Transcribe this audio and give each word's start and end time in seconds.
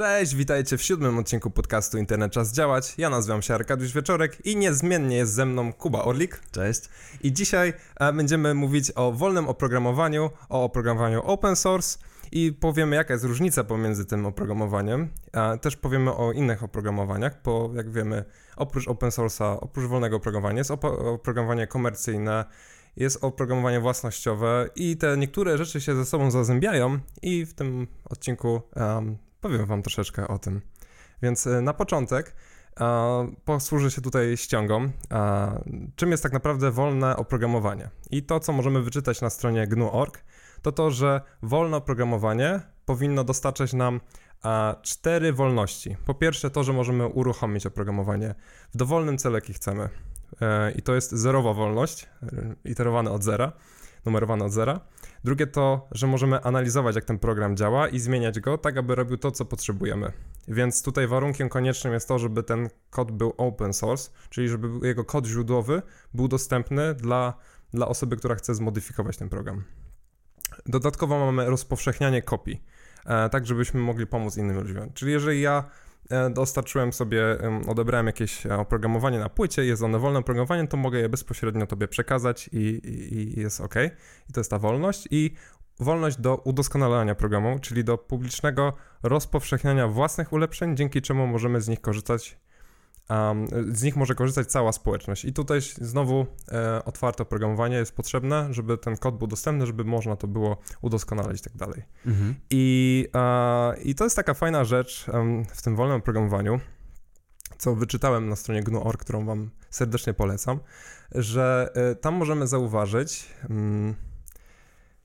Cześć, 0.00 0.34
witajcie 0.34 0.78
w 0.78 0.82
siódmym 0.82 1.18
odcinku 1.18 1.50
podcastu 1.50 1.98
Internet 1.98 2.32
Czas 2.32 2.52
Działać. 2.52 2.94
Ja 2.98 3.10
nazywam 3.10 3.42
się 3.42 3.54
Arkadiusz 3.54 3.92
Wieczorek 3.92 4.46
i 4.46 4.56
niezmiennie 4.56 5.16
jest 5.16 5.32
ze 5.32 5.46
mną 5.46 5.72
Kuba 5.72 6.02
Orlik. 6.02 6.40
Cześć. 6.52 6.80
I 7.22 7.32
dzisiaj 7.32 7.72
e, 8.00 8.12
będziemy 8.12 8.54
mówić 8.54 8.92
o 8.94 9.12
wolnym 9.12 9.48
oprogramowaniu, 9.48 10.30
o 10.48 10.64
oprogramowaniu 10.64 11.22
open 11.22 11.56
source 11.56 11.98
i 12.32 12.52
powiemy 12.52 12.96
jaka 12.96 13.14
jest 13.14 13.24
różnica 13.24 13.64
pomiędzy 13.64 14.04
tym 14.04 14.26
oprogramowaniem. 14.26 15.08
Też 15.60 15.76
powiemy 15.76 16.14
o 16.14 16.32
innych 16.32 16.62
oprogramowaniach, 16.62 17.42
bo 17.44 17.70
jak 17.74 17.90
wiemy 17.90 18.24
oprócz 18.56 18.88
open 18.88 19.10
source'a, 19.10 19.58
oprócz 19.60 19.86
wolnego 19.86 20.16
oprogramowania 20.16 20.58
jest 20.58 20.70
oprogramowanie 20.70 21.66
komercyjne, 21.66 22.44
jest 22.96 23.24
oprogramowanie 23.24 23.80
własnościowe 23.80 24.68
i 24.76 24.96
te 24.96 25.16
niektóre 25.16 25.58
rzeczy 25.58 25.80
się 25.80 25.94
ze 25.94 26.04
sobą 26.04 26.30
zazębiają 26.30 26.98
i 27.22 27.46
w 27.46 27.54
tym 27.54 27.86
odcinku 28.04 28.62
um, 28.76 29.29
powiem 29.40 29.66
Wam 29.66 29.82
troszeczkę 29.82 30.28
o 30.28 30.38
tym. 30.38 30.60
Więc 31.22 31.46
e, 31.46 31.60
na 31.60 31.74
początek 31.74 32.34
e, 32.80 33.32
posłużę 33.44 33.90
się 33.90 34.00
tutaj 34.00 34.36
ściągą, 34.36 34.90
e, 35.10 35.62
czym 35.96 36.10
jest 36.10 36.22
tak 36.22 36.32
naprawdę 36.32 36.70
wolne 36.70 37.16
oprogramowanie. 37.16 37.90
I 38.10 38.22
to, 38.22 38.40
co 38.40 38.52
możemy 38.52 38.82
wyczytać 38.82 39.20
na 39.20 39.30
stronie 39.30 39.66
GNU.org, 39.66 40.24
to 40.62 40.72
to, 40.72 40.90
że 40.90 41.20
wolne 41.42 41.76
oprogramowanie 41.76 42.60
powinno 42.84 43.24
dostarczać 43.24 43.72
nam 43.72 44.00
cztery 44.82 45.32
wolności. 45.32 45.96
Po 46.06 46.14
pierwsze, 46.14 46.50
to, 46.50 46.64
że 46.64 46.72
możemy 46.72 47.06
uruchomić 47.06 47.66
oprogramowanie 47.66 48.34
w 48.74 48.76
dowolnym 48.76 49.18
celu, 49.18 49.34
jaki 49.34 49.52
chcemy. 49.52 49.88
I 50.76 50.82
to 50.82 50.94
jest 50.94 51.10
zerowa 51.12 51.54
wolność, 51.54 52.08
iterowane 52.64 53.10
od 53.10 53.24
zera, 53.24 53.52
numerowane 54.04 54.44
od 54.44 54.52
zera. 54.52 54.80
Drugie 55.24 55.46
to, 55.46 55.88
że 55.92 56.06
możemy 56.06 56.40
analizować, 56.42 56.96
jak 56.96 57.04
ten 57.04 57.18
program 57.18 57.56
działa 57.56 57.88
i 57.88 57.98
zmieniać 57.98 58.40
go 58.40 58.58
tak, 58.58 58.76
aby 58.76 58.94
robił 58.94 59.16
to, 59.16 59.30
co 59.30 59.44
potrzebujemy. 59.44 60.12
Więc 60.48 60.82
tutaj 60.82 61.06
warunkiem 61.06 61.48
koniecznym 61.48 61.92
jest 61.92 62.08
to, 62.08 62.18
żeby 62.18 62.42
ten 62.42 62.68
kod 62.90 63.12
był 63.12 63.34
open 63.36 63.72
source, 63.72 64.10
czyli 64.30 64.48
żeby 64.48 64.86
jego 64.86 65.04
kod 65.04 65.26
źródłowy 65.26 65.82
był 66.14 66.28
dostępny 66.28 66.94
dla, 66.94 67.34
dla 67.74 67.88
osoby, 67.88 68.16
która 68.16 68.34
chce 68.34 68.54
zmodyfikować 68.54 69.16
ten 69.16 69.28
program. 69.28 69.64
Dodatkowo 70.66 71.26
mamy 71.26 71.50
rozpowszechnianie 71.50 72.22
kopii, 72.22 72.62
e, 73.06 73.28
tak 73.28 73.46
żebyśmy 73.46 73.80
mogli 73.80 74.06
pomóc 74.06 74.36
innym 74.36 74.56
ludziom. 74.56 74.92
Czyli 74.92 75.12
jeżeli 75.12 75.40
ja 75.40 75.64
dostarczyłem 76.30 76.92
sobie, 76.92 77.38
odebrałem 77.68 78.06
jakieś 78.06 78.46
e, 78.46 78.58
oprogramowanie 78.58 79.18
na 79.18 79.28
płycie, 79.28 79.64
jest 79.64 79.82
one 79.82 79.98
wolne 79.98 80.18
oprogramowanie, 80.18 80.68
to 80.68 80.76
mogę 80.76 80.98
je 80.98 81.08
bezpośrednio 81.08 81.66
tobie 81.66 81.88
przekazać 81.88 82.50
i, 82.52 82.58
i, 82.58 83.38
i 83.38 83.40
jest 83.40 83.60
ok. 83.60 83.74
I 84.30 84.32
to 84.32 84.40
jest 84.40 84.50
ta 84.50 84.58
wolność. 84.58 85.08
I 85.10 85.34
wolność 85.80 86.16
do 86.16 86.36
udoskonalania 86.36 87.14
programu, 87.14 87.58
czyli 87.58 87.84
do 87.84 87.98
publicznego 87.98 88.72
rozpowszechniania 89.02 89.88
własnych 89.88 90.32
ulepszeń, 90.32 90.76
dzięki 90.76 91.02
czemu 91.02 91.26
możemy 91.26 91.60
z 91.60 91.68
nich 91.68 91.80
korzystać 91.80 92.38
um, 93.10 93.46
z 93.74 93.82
nich 93.82 93.96
może 93.96 94.14
korzystać 94.14 94.46
cała 94.46 94.72
społeczność. 94.72 95.24
I 95.24 95.32
tutaj 95.32 95.60
znowu 95.80 96.26
e, 96.52 96.84
otwarte 96.84 97.22
oprogramowanie 97.22 97.76
jest 97.76 97.96
potrzebne, 97.96 98.48
żeby 98.50 98.78
ten 98.78 98.96
kod 98.96 99.18
był 99.18 99.26
dostępny, 99.26 99.66
żeby 99.66 99.84
można 99.84 100.16
to 100.16 100.26
było 100.26 100.56
udoskonalać 100.82 101.40
i 101.40 101.42
tak 101.42 101.56
dalej. 101.56 101.82
Mhm. 102.06 102.34
I, 102.50 103.08
e, 103.14 103.82
I 103.82 103.94
to 103.94 104.04
jest 104.04 104.16
taka 104.16 104.34
fajna 104.34 104.64
rzecz 104.64 105.06
um, 105.12 105.44
w 105.44 105.62
tym 105.62 105.76
wolnym 105.76 105.96
oprogramowaniu, 105.96 106.60
co 107.58 107.74
wyczytałem 107.74 108.28
na 108.28 108.36
stronie 108.36 108.62
GNU.org, 108.62 109.00
którą 109.00 109.26
wam 109.26 109.50
serdecznie 109.70 110.14
polecam, 110.14 110.60
że 111.14 111.70
e, 111.74 111.94
tam 111.94 112.14
możemy 112.14 112.46
zauważyć, 112.46 113.26
mm, 113.50 113.94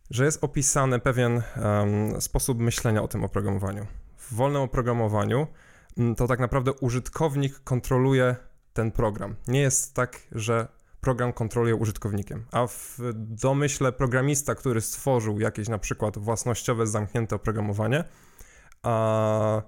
że 0.09 0.25
jest 0.25 0.43
opisany 0.43 0.99
pewien 0.99 1.41
um, 1.63 2.21
sposób 2.21 2.59
myślenia 2.59 3.03
o 3.03 3.07
tym 3.07 3.23
oprogramowaniu. 3.23 3.85
W 4.17 4.33
wolnym 4.33 4.61
oprogramowaniu 4.61 5.47
to 6.17 6.27
tak 6.27 6.39
naprawdę 6.39 6.73
użytkownik 6.73 7.59
kontroluje 7.59 8.35
ten 8.73 8.91
program. 8.91 9.35
Nie 9.47 9.61
jest 9.61 9.93
tak, 9.93 10.19
że 10.31 10.67
program 11.01 11.33
kontroluje 11.33 11.75
użytkownikiem, 11.75 12.45
a 12.51 12.67
w 12.67 12.99
domyśle 13.15 13.91
programista, 13.91 14.55
który 14.55 14.81
stworzył 14.81 15.39
jakieś 15.39 15.69
na 15.69 15.77
przykład 15.77 16.17
własnościowe, 16.17 16.87
zamknięte 16.87 17.35
oprogramowanie, 17.35 18.03
a 18.83 19.61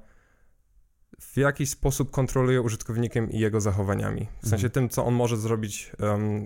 w 1.22 1.38
jakiś 1.38 1.69
sposób 1.69 2.11
kontroluje 2.11 2.61
użytkownikiem 2.61 3.31
i 3.31 3.39
jego 3.39 3.61
zachowaniami. 3.61 4.28
W 4.41 4.47
sensie 4.50 4.67
mhm. 4.67 4.72
tym, 4.72 4.89
co 4.89 5.05
on 5.05 5.13
może 5.13 5.38
zrobić 5.38 5.91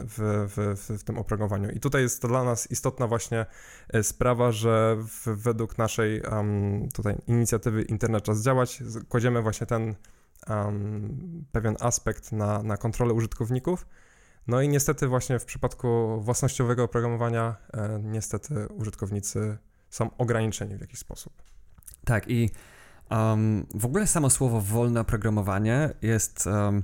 w, 0.05 0.47
w, 0.55 0.77
w, 0.99 1.03
tym 1.03 1.17
oprogramowaniu. 1.17 1.69
I 1.69 1.79
tutaj 1.79 2.01
jest 2.01 2.21
to 2.21 2.27
dla 2.27 2.43
nas 2.43 2.71
istotna 2.71 3.07
właśnie 3.07 3.45
e, 3.89 4.03
sprawa, 4.03 4.51
że 4.51 4.97
w, 5.07 5.27
według 5.27 5.77
naszej 5.77 6.21
um, 6.21 6.89
tutaj 6.93 7.15
inicjatywy 7.27 7.81
Internet 7.81 8.23
Czas 8.23 8.41
Działać 8.41 8.83
kładziemy 9.09 9.41
właśnie 9.41 9.67
ten 9.67 9.95
um, 10.49 11.45
pewien 11.51 11.75
aspekt 11.79 12.31
na, 12.31 12.63
na 12.63 12.77
kontrolę 12.77 13.13
użytkowników. 13.13 13.85
No 14.47 14.61
i 14.61 14.69
niestety 14.69 15.07
właśnie 15.07 15.39
w 15.39 15.45
przypadku 15.45 16.21
własnościowego 16.21 16.83
oprogramowania 16.83 17.55
e, 17.73 17.99
niestety 18.03 18.67
użytkownicy 18.67 19.57
są 19.89 20.17
ograniczeni 20.17 20.77
w 20.77 20.81
jakiś 20.81 20.99
sposób. 20.99 21.33
Tak 22.05 22.27
i 22.27 22.49
Um, 23.11 23.65
w 23.73 23.85
ogóle 23.85 24.07
samo 24.07 24.29
słowo 24.29 24.61
wolne 24.61 24.99
oprogramowanie 25.01 25.89
jest, 26.01 26.47
um, 26.47 26.83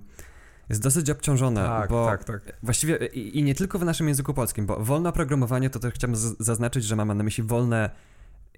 jest 0.69 0.81
dosyć 0.81 1.09
obciążone, 1.09 1.63
tak, 1.63 1.89
bo 1.89 2.05
tak, 2.05 2.23
tak. 2.23 2.41
właściwie 2.63 3.05
i, 3.05 3.39
i, 3.39 3.43
nie 3.43 3.55
tylko 3.55 3.79
w 3.79 3.85
naszym 3.85 4.07
języku 4.07 4.33
polskim, 4.33 4.65
bo 4.65 4.83
wolne 4.83 5.09
oprogramowanie 5.09 5.69
to 5.69 5.79
też 5.79 5.93
chciałbym 5.93 6.19
zaznaczyć, 6.39 6.83
że 6.83 6.95
mamy 6.95 7.15
na 7.15 7.23
myśli 7.23 7.43
wolne 7.43 7.89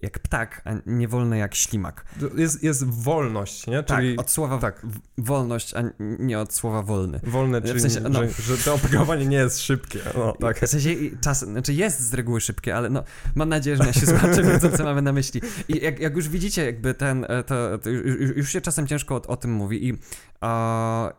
jak 0.01 0.19
ptak, 0.19 0.61
a 0.65 0.71
nie 0.85 1.07
wolny 1.07 1.37
jak 1.37 1.55
ślimak. 1.55 2.05
Jest, 2.35 2.63
jest 2.63 2.83
wolność, 2.83 3.67
nie? 3.67 3.83
Tak, 3.83 3.97
czyli... 3.97 4.15
Tak, 4.15 4.25
od 4.25 4.31
słowa 4.31 4.57
tak. 4.57 4.85
wolność, 5.17 5.73
a 5.73 5.83
nie 5.99 6.39
od 6.39 6.53
słowa 6.53 6.81
wolny. 6.81 7.19
Wolny, 7.23 7.61
czyli 7.61 7.79
w 7.79 7.81
sensie, 7.81 8.01
no, 8.01 8.23
że, 8.23 8.55
że, 8.57 8.57
to 8.57 8.73
oprogramowanie 8.73 9.25
nie 9.25 9.38
jest 9.38 9.61
szybkie. 9.61 9.99
No, 10.17 10.33
tak. 10.39 10.59
W 10.59 10.67
sensie 10.67 10.95
czas, 11.21 11.39
znaczy 11.39 11.73
jest 11.73 11.99
z 11.99 12.13
reguły 12.13 12.41
szybkie, 12.41 12.75
ale 12.75 12.89
no, 12.89 13.03
mam 13.35 13.49
nadzieję, 13.49 13.77
że 13.77 13.83
nasi 13.83 14.05
słuchacze 14.07 14.43
wiedzą, 14.43 14.77
co 14.77 14.83
mamy 14.83 15.01
na 15.01 15.13
myśli. 15.13 15.41
I 15.67 15.83
jak, 15.83 15.99
jak 15.99 16.15
już 16.15 16.29
widzicie, 16.29 16.65
jakby 16.65 16.93
ten, 16.93 17.25
e, 17.29 17.43
to, 17.43 17.77
to 17.77 17.89
już, 17.89 18.38
już, 18.38 18.49
się 18.49 18.61
czasem 18.61 18.88
ciężko 18.88 19.15
o, 19.15 19.21
o 19.27 19.38
tym 19.38 19.51
mówi 19.51 19.88
i, 19.88 19.93
uh, 19.93 19.99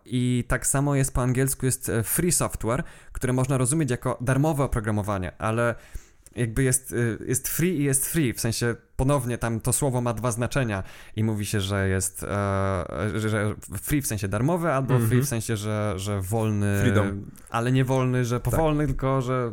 i 0.05 0.45
tak 0.49 0.67
samo 0.67 0.95
jest 0.95 1.15
po 1.15 1.23
angielsku, 1.23 1.67
jest 1.67 1.89
e, 1.89 2.03
free 2.03 2.33
software, 2.33 2.83
które 3.13 3.33
można 3.33 3.59
rozumieć 3.59 3.91
jako 3.91 4.19
darmowe 4.21 4.65
oprogramowanie, 4.65 5.33
ale 5.39 5.75
jakby 6.37 6.63
jest, 6.63 6.93
y, 6.93 7.19
jest 7.27 7.49
free 7.49 7.81
i 7.81 7.85
jest 7.85 8.07
free, 8.07 8.33
w 8.33 8.41
sensie 8.41 8.75
ponownie 8.97 9.39
tam 9.39 9.61
to 9.61 9.73
słowo 9.73 10.01
ma 10.01 10.15
dwa 10.15 10.31
znaczenia 10.31 10.83
i 11.17 11.25
mówi 11.25 11.47
się, 11.47 11.61
że 11.61 11.89
jest 11.89 12.23
e, 12.23 12.85
że 13.15 13.55
free 13.83 14.03
w 14.03 14.07
sensie 14.07 14.29
darmowy 14.29 14.73
albo 14.73 14.95
mm 14.95 15.07
-hmm. 15.07 15.09
free 15.09 15.21
w 15.23 15.29
sensie, 15.29 15.57
że, 15.57 15.95
że 15.97 16.21
wolny, 16.21 16.79
Freedom. 16.81 17.31
ale 17.51 17.73
nie 17.73 17.85
wolny, 17.85 18.25
że 18.25 18.41
powolny, 18.41 18.85
tak. 18.85 18.87
tylko 18.87 19.23
że 19.23 19.53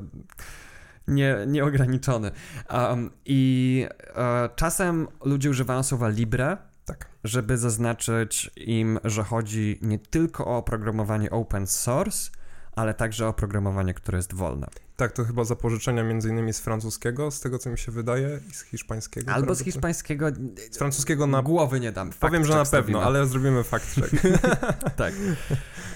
nie, 1.07 1.37
nieograniczony. 1.47 2.31
Um, 2.71 3.11
I 3.25 3.85
e, 4.15 4.49
czasem 4.55 5.07
ludzie 5.25 5.49
używają 5.49 5.83
słowa 5.83 6.09
libre, 6.09 6.57
tak. 6.85 7.09
żeby 7.23 7.57
zaznaczyć 7.57 8.51
im, 8.55 8.99
że 9.03 9.23
chodzi 9.23 9.79
nie 9.81 9.99
tylko 9.99 10.45
o 10.45 10.57
oprogramowanie 10.57 11.29
open 11.29 11.67
source, 11.67 12.31
ale 12.77 12.93
także 12.93 13.27
oprogramowanie, 13.27 13.93
które 13.93 14.17
jest 14.17 14.33
wolne. 14.33 14.67
Tak, 14.95 15.11
to 15.11 15.25
chyba 15.25 15.43
zapożyczenia 15.43 16.03
między 16.03 16.29
innymi 16.29 16.53
z 16.53 16.59
francuskiego, 16.59 17.31
z 17.31 17.39
tego 17.39 17.59
co 17.59 17.69
mi 17.69 17.77
się 17.77 17.91
wydaje, 17.91 18.39
i 18.49 18.53
z 18.53 18.61
hiszpańskiego. 18.61 19.31
Albo 19.31 19.55
z 19.55 19.63
hiszpańskiego. 19.63 20.31
Z 20.71 20.77
francuskiego 20.77 21.27
na... 21.27 21.41
Głowy 21.41 21.79
nie 21.79 21.91
dam. 21.91 22.09
Powiem, 22.19 22.45
że 22.45 22.55
na 22.55 22.65
pewno, 22.65 23.03
ale 23.03 23.27
zrobimy 23.27 23.63
fakt 23.63 23.95
check. 23.95 24.15
tak. 24.95 25.13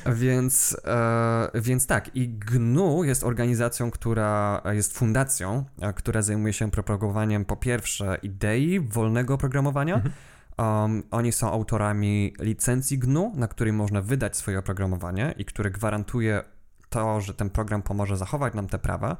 Więc, 0.05 0.77
e, 0.85 1.61
więc 1.61 1.87
tak, 1.87 2.15
i 2.15 2.29
GNU 2.29 3.03
jest 3.03 3.23
organizacją, 3.23 3.91
która 3.91 4.61
jest 4.71 4.97
fundacją, 4.97 5.65
która 5.95 6.21
zajmuje 6.21 6.53
się 6.53 6.71
propagowaniem 6.71 7.45
po 7.45 7.55
pierwsze 7.55 8.17
idei 8.23 8.79
wolnego 8.79 9.33
oprogramowania, 9.33 9.95
mhm. 9.95 10.13
Um, 10.57 11.03
oni 11.11 11.31
są 11.31 11.51
autorami 11.51 12.33
licencji 12.39 12.97
GNU, 12.99 13.31
na 13.35 13.47
której 13.47 13.73
można 13.73 14.01
wydać 14.01 14.37
swoje 14.37 14.59
oprogramowanie 14.59 15.33
i 15.37 15.45
które 15.45 15.71
gwarantuje 15.71 16.43
to, 16.91 17.21
że 17.21 17.33
ten 17.33 17.49
program 17.49 17.81
pomoże 17.81 18.17
zachować 18.17 18.53
nam 18.53 18.67
te 18.67 18.79
prawa. 18.79 19.17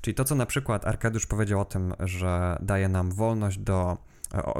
Czyli 0.00 0.14
to, 0.14 0.24
co 0.24 0.34
na 0.34 0.46
przykład 0.46 0.86
Arkadiusz 0.86 1.26
powiedział 1.26 1.60
o 1.60 1.64
tym, 1.64 1.94
że 2.00 2.58
daje 2.62 2.88
nam 2.88 3.12
wolność 3.12 3.58
do, 3.58 3.98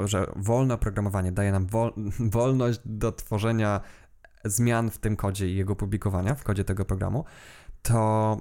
że 0.04 0.26
wolne 0.36 0.74
oprogramowanie 0.74 1.32
daje 1.32 1.52
nam 1.52 1.66
wol, 1.66 1.92
wolność 2.36 2.80
do 2.84 3.12
tworzenia 3.12 3.80
zmian 4.44 4.90
w 4.90 4.98
tym 4.98 5.16
kodzie 5.16 5.48
i 5.48 5.56
jego 5.56 5.76
publikowania 5.76 6.34
w 6.34 6.44
kodzie 6.44 6.64
tego 6.64 6.84
programu, 6.84 7.24
to 7.82 8.36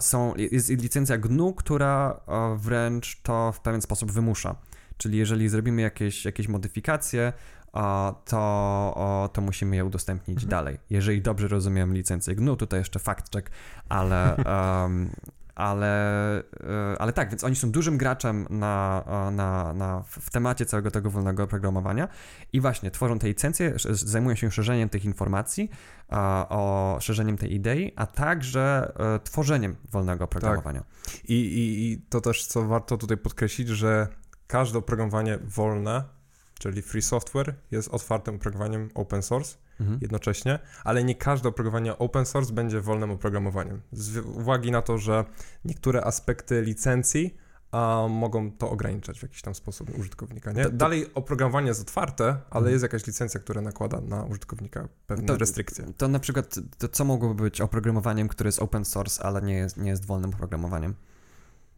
są, 0.00 0.34
jest 0.36 0.68
licencja 0.68 1.18
GNU, 1.18 1.54
która 1.54 2.20
wręcz 2.56 3.22
to 3.22 3.52
w 3.52 3.60
pewien 3.60 3.82
sposób 3.82 4.12
wymusza. 4.12 4.56
Czyli 4.96 5.18
jeżeli 5.18 5.48
zrobimy 5.48 5.82
jakieś, 5.82 6.24
jakieś 6.24 6.48
modyfikacje, 6.48 7.32
to, 8.24 9.30
to 9.32 9.40
musimy 9.40 9.76
je 9.76 9.84
udostępnić 9.84 10.36
mhm. 10.36 10.50
dalej. 10.50 10.78
Jeżeli 10.90 11.22
dobrze 11.22 11.48
rozumiem 11.48 11.94
licencję 11.94 12.34
GNU, 12.34 12.56
tutaj 12.56 12.80
jeszcze 12.80 12.98
fact 12.98 13.32
check, 13.32 13.50
ale, 13.88 14.36
um, 14.82 15.10
ale, 15.54 16.38
e, 16.38 16.42
ale 16.98 17.12
tak, 17.12 17.30
więc 17.30 17.44
oni 17.44 17.56
są 17.56 17.70
dużym 17.70 17.98
graczem 17.98 18.46
na, 18.50 19.04
na, 19.32 19.72
na, 19.72 20.02
w 20.06 20.30
temacie 20.30 20.66
całego 20.66 20.90
tego 20.90 21.10
wolnego 21.10 21.42
oprogramowania 21.42 22.08
i 22.52 22.60
właśnie 22.60 22.90
tworzą 22.90 23.18
te 23.18 23.28
licencje, 23.28 23.74
zajmują 23.90 24.36
się 24.36 24.50
szerzeniem 24.50 24.88
tych 24.88 25.04
informacji, 25.04 25.70
o 26.48 26.96
szerzeniem 27.00 27.36
tej 27.36 27.54
idei, 27.54 27.92
a 27.96 28.06
także 28.06 28.92
e, 28.98 29.18
tworzeniem 29.18 29.76
wolnego 29.90 30.24
oprogramowania. 30.24 30.80
Tak. 30.80 31.24
I, 31.24 31.34
i, 31.34 31.92
I 31.92 31.98
to 31.98 32.20
też, 32.20 32.46
co 32.46 32.62
warto 32.66 32.96
tutaj 32.98 33.16
podkreślić, 33.16 33.68
że 33.68 34.08
każde 34.46 34.78
oprogramowanie 34.78 35.38
wolne, 35.38 36.04
czyli 36.62 36.82
free 36.82 37.02
software, 37.02 37.54
jest 37.70 37.88
otwartym 37.88 38.34
oprogramowaniem 38.34 38.90
open 38.94 39.22
source 39.22 39.56
mhm. 39.80 39.98
jednocześnie, 40.02 40.58
ale 40.84 41.04
nie 41.04 41.14
każde 41.14 41.48
oprogramowanie 41.48 41.98
open 41.98 42.26
source 42.26 42.52
będzie 42.52 42.80
wolnym 42.80 43.10
oprogramowaniem. 43.10 43.80
Z 43.92 44.16
uwagi 44.16 44.70
na 44.70 44.82
to, 44.82 44.98
że 44.98 45.24
niektóre 45.64 46.04
aspekty 46.04 46.62
licencji 46.62 47.36
a 47.72 48.06
mogą 48.10 48.52
to 48.52 48.70
ograniczać 48.70 49.18
w 49.18 49.22
jakiś 49.22 49.42
tam 49.42 49.54
sposób 49.54 49.98
użytkownika. 49.98 50.52
Nie? 50.52 50.64
To, 50.64 50.70
to, 50.70 50.76
Dalej 50.76 51.14
oprogramowanie 51.14 51.68
jest 51.68 51.80
otwarte, 51.80 52.24
ale 52.24 52.58
mhm. 52.58 52.72
jest 52.72 52.82
jakaś 52.82 53.06
licencja, 53.06 53.40
która 53.40 53.60
nakłada 53.60 54.00
na 54.00 54.24
użytkownika 54.24 54.88
pewne 55.06 55.26
to, 55.26 55.36
restrykcje. 55.36 55.92
To 55.96 56.08
na 56.08 56.18
przykład, 56.18 56.54
to 56.78 56.88
co 56.88 57.04
mogłoby 57.04 57.42
być 57.42 57.60
oprogramowaniem, 57.60 58.28
które 58.28 58.48
jest 58.48 58.62
open 58.62 58.84
source, 58.84 59.22
ale 59.22 59.42
nie 59.42 59.54
jest, 59.54 59.76
nie 59.76 59.90
jest 59.90 60.06
wolnym 60.06 60.30
oprogramowaniem? 60.30 60.94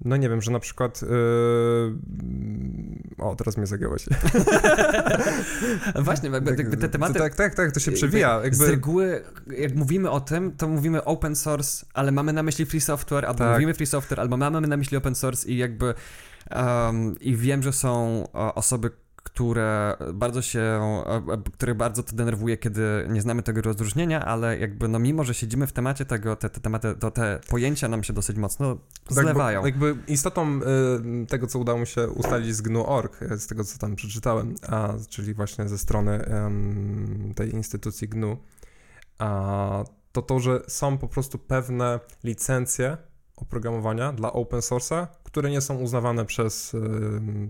No 0.00 0.17
nie 0.17 0.29
wiem, 0.29 0.43
że 0.43 0.50
na 0.50 0.61
przykład. 0.61 1.02
Yy... 1.02 1.08
O, 3.19 3.37
teraz 3.37 3.56
mnie 3.56 3.67
zagiąłeś. 3.67 4.06
Właśnie, 6.05 6.31
jakby, 6.31 6.50
tak, 6.50 6.58
jakby 6.58 6.76
te 6.76 6.88
tematy. 6.88 7.14
Tak, 7.14 7.35
tak, 7.35 7.55
tak, 7.55 7.73
to 7.73 7.81
się 7.81 7.93
przewija. 7.93 8.41
Jakby... 8.44 8.67
Z 8.67 8.69
reguły, 8.69 9.23
jak 9.58 9.75
mówimy 9.75 10.11
o 10.11 10.20
tym, 10.20 10.52
to 10.56 10.69
mówimy 10.69 11.05
open 11.05 11.37
source, 11.37 11.87
ale 11.94 12.12
mamy 12.12 12.32
na 12.32 12.43
myśli 12.43 12.67
free 12.67 12.81
software, 12.81 13.25
albo 13.25 13.38
tak. 13.38 13.52
mówimy 13.52 13.75
free 13.75 13.87
software, 13.87 14.20
albo 14.20 14.37
mamy 14.37 14.61
na 14.61 14.76
myśli 14.76 14.96
open 14.96 15.14
source 15.14 15.49
i 15.49 15.56
jakby. 15.56 15.94
Um, 16.56 17.20
I 17.20 17.37
wiem, 17.37 17.62
że 17.62 17.73
są 17.73 18.25
osoby, 18.32 18.91
które 19.35 19.97
bardzo 20.15 20.43
się, 20.43 20.81
które 21.53 21.75
bardzo 21.75 22.03
to 22.03 22.17
denerwuje, 22.17 22.57
kiedy 22.57 23.07
nie 23.09 23.23
znamy 23.23 23.43
tego 23.43 23.63
rozróżnienia, 23.63 24.25
ale 24.25 24.59
jakby 24.59 24.89
no 24.89 24.99
mimo, 24.99 25.25
że 25.25 25.35
siedzimy 25.35 25.67
w 25.67 25.73
temacie 25.73 26.05
tego, 26.05 26.37
te, 26.37 26.51
te 26.51 26.61
tematy, 26.61 26.95
to 26.95 27.11
te 27.11 27.41
pojęcia 27.49 27.89
nam 27.89 28.05
się 28.05 28.13
dosyć 28.13 28.37
mocno 28.37 28.77
zlewają. 29.09 29.63
Tak, 29.63 29.67
jakby 29.67 29.97
istotą 30.09 30.61
y, 31.23 31.27
tego, 31.27 31.47
co 31.47 31.59
udało 31.59 31.79
mi 31.79 31.87
się 31.87 32.09
ustalić 32.09 32.57
z 32.57 32.61
GNU.org, 32.61 33.23
y, 33.23 33.39
z 33.39 33.47
tego, 33.47 33.65
co 33.65 33.79
tam 33.79 33.97
przeczytałem, 33.97 34.55
a, 34.69 34.95
czyli 35.09 35.35
właśnie 35.35 35.69
ze 35.69 35.79
strony 35.79 36.25
y, 37.31 37.35
tej 37.35 37.55
instytucji 37.55 38.09
GNU, 38.09 38.37
a, 39.19 39.85
to 40.13 40.23
to, 40.23 40.41
że 40.41 40.63
są 40.69 40.99
po 40.99 41.09
prostu 41.09 41.39
pewne 41.39 42.01
licencje 42.25 42.97
oprogramowania 43.37 44.13
dla 44.13 44.33
open 44.33 44.61
source'a, 44.61 45.07
które 45.25 45.51
nie 45.51 45.61
są 45.61 45.77
uznawane 45.77 46.25
przez, 46.25 46.77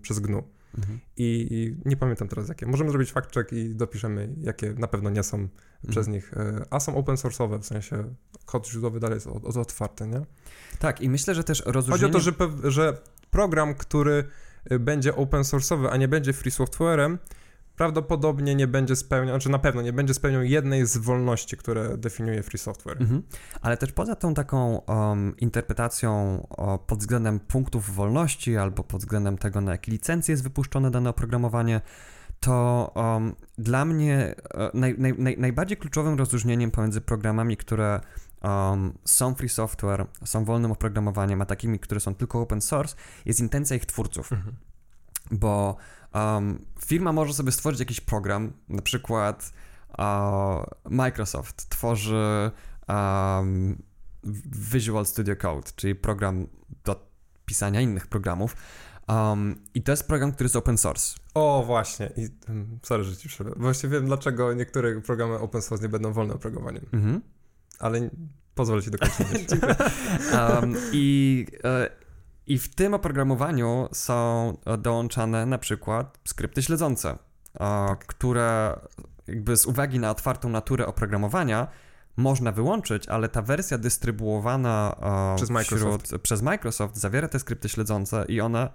przez 0.02 0.18
GNU. 0.18 0.42
Mhm. 0.78 1.00
I, 1.16 1.46
I, 1.50 1.88
nie 1.88 1.96
pamiętam 1.96 2.28
teraz 2.28 2.48
jakie. 2.48 2.66
Możemy 2.66 2.90
zrobić 2.90 3.12
fact 3.12 3.34
check 3.34 3.52
i 3.52 3.74
dopiszemy, 3.74 4.34
jakie 4.40 4.72
na 4.72 4.88
pewno 4.88 5.10
nie 5.10 5.22
są 5.22 5.36
mhm. 5.36 5.50
przez 5.88 6.08
nich, 6.08 6.34
e, 6.34 6.64
a 6.70 6.80
są 6.80 6.96
open 6.96 7.14
source'owe, 7.14 7.60
w 7.60 7.66
sensie 7.66 8.14
kod 8.46 8.68
źródłowy 8.68 9.00
dalej 9.00 9.16
jest 9.16 9.26
od, 9.26 9.44
od 9.44 9.56
otwarty, 9.56 10.06
nie? 10.06 10.20
Tak, 10.78 11.00
i 11.00 11.08
myślę, 11.08 11.34
że 11.34 11.44
też 11.44 11.62
rozróżnienie... 11.66 12.12
Chodzi 12.12 12.30
o 12.30 12.32
to, 12.32 12.60
że, 12.64 12.70
że 12.70 12.98
program, 13.30 13.74
który 13.74 14.24
e, 14.64 14.78
będzie 14.78 15.16
open 15.16 15.42
source'owy, 15.42 15.88
a 15.90 15.96
nie 15.96 16.08
będzie 16.08 16.32
free 16.32 16.50
software'em, 16.50 17.18
prawdopodobnie 17.76 18.54
nie 18.54 18.66
będzie 18.66 18.96
spełniał, 18.96 19.38
czy 19.38 19.48
na 19.48 19.58
pewno 19.58 19.82
nie 19.82 19.92
będzie 19.92 20.14
spełniał 20.14 20.42
jednej 20.42 20.86
z 20.86 20.96
wolności, 20.96 21.56
które 21.56 21.98
definiuje 21.98 22.42
free 22.42 22.58
software. 22.58 23.02
Mhm. 23.02 23.22
Ale 23.60 23.76
też 23.76 23.92
poza 23.92 24.16
tą 24.16 24.34
taką 24.34 24.78
um, 24.78 25.36
interpretacją 25.36 26.46
pod 26.86 26.98
względem 26.98 27.40
punktów 27.40 27.94
wolności 27.94 28.56
albo 28.56 28.84
pod 28.84 29.00
względem 29.00 29.38
tego, 29.38 29.60
na 29.60 29.72
jakie 29.72 29.92
licencje 29.92 30.32
jest 30.32 30.42
wypuszczone 30.42 30.90
dane 30.90 31.10
oprogramowanie, 31.10 31.80
to 32.40 32.92
um, 32.94 33.34
dla 33.58 33.84
mnie 33.84 34.34
e, 34.54 34.70
naj, 34.74 34.94
naj, 34.98 35.14
naj, 35.18 35.38
najbardziej 35.38 35.76
kluczowym 35.76 36.18
rozróżnieniem 36.18 36.70
pomiędzy 36.70 37.00
programami, 37.00 37.56
które 37.56 38.00
um, 38.42 38.98
są 39.04 39.34
free 39.34 39.48
software, 39.48 40.06
są 40.24 40.44
wolnym 40.44 40.72
oprogramowaniem, 40.72 41.42
a 41.42 41.46
takimi, 41.46 41.78
które 41.78 42.00
są 42.00 42.14
tylko 42.14 42.40
open 42.40 42.60
source, 42.60 42.96
jest 43.24 43.40
intencja 43.40 43.76
ich 43.76 43.86
twórców. 43.86 44.32
Mhm. 44.32 44.56
Bo 45.30 45.76
Um, 46.14 46.66
firma 46.86 47.12
może 47.12 47.34
sobie 47.34 47.52
stworzyć 47.52 47.80
jakiś 47.80 48.00
program, 48.00 48.52
na 48.68 48.82
przykład 48.82 49.52
uh, 49.98 50.64
Microsoft 50.90 51.68
tworzy 51.68 52.50
um, 52.88 53.82
Visual 54.72 55.06
Studio 55.06 55.36
Code, 55.36 55.70
czyli 55.76 55.94
program 55.94 56.46
do 56.84 57.08
pisania 57.46 57.80
innych 57.80 58.06
programów. 58.06 58.56
Um, 59.08 59.62
I 59.74 59.82
to 59.82 59.92
jest 59.92 60.06
program, 60.08 60.32
który 60.32 60.44
jest 60.44 60.56
open 60.56 60.78
source. 60.78 61.16
O, 61.34 61.62
właśnie. 61.66 62.10
I, 62.16 62.28
mm, 62.48 62.78
sorry, 62.82 63.04
że 63.04 63.16
ci 63.16 63.28
przerwę. 63.28 63.52
Właściwie 63.56 63.92
wiem, 63.92 64.06
dlaczego 64.06 64.52
niektóre 64.52 65.00
programy 65.00 65.38
open 65.38 65.62
source 65.62 65.82
nie 65.82 65.88
będą 65.88 66.12
wolne 66.12 66.34
oprogramowaniem. 66.34 66.86
Mhm. 66.92 67.20
Ale 67.78 68.10
pozwolę 68.54 68.82
ci 68.82 68.90
dokończyć. 68.90 69.48
um, 70.32 70.76
I 70.92 71.46
e, 71.64 72.03
i 72.46 72.58
w 72.58 72.74
tym 72.74 72.94
oprogramowaniu 72.94 73.88
są 73.92 74.52
dołączane 74.78 75.46
na 75.46 75.58
przykład 75.58 76.18
skrypty 76.24 76.62
śledzące, 76.62 77.18
które 78.06 78.80
jakby 79.26 79.56
z 79.56 79.66
uwagi 79.66 79.98
na 79.98 80.10
otwartą 80.10 80.48
naturę 80.48 80.86
oprogramowania 80.86 81.68
można 82.16 82.52
wyłączyć, 82.52 83.08
ale 83.08 83.28
ta 83.28 83.42
wersja 83.42 83.78
dystrybuowana 83.78 84.96
przez 85.36 85.50
Microsoft. 85.50 86.06
Wśród, 86.06 86.22
przez 86.22 86.42
Microsoft 86.42 86.96
zawiera 86.96 87.28
te 87.28 87.38
skrypty 87.38 87.68
śledzące 87.68 88.24
i 88.28 88.40
one 88.40 88.70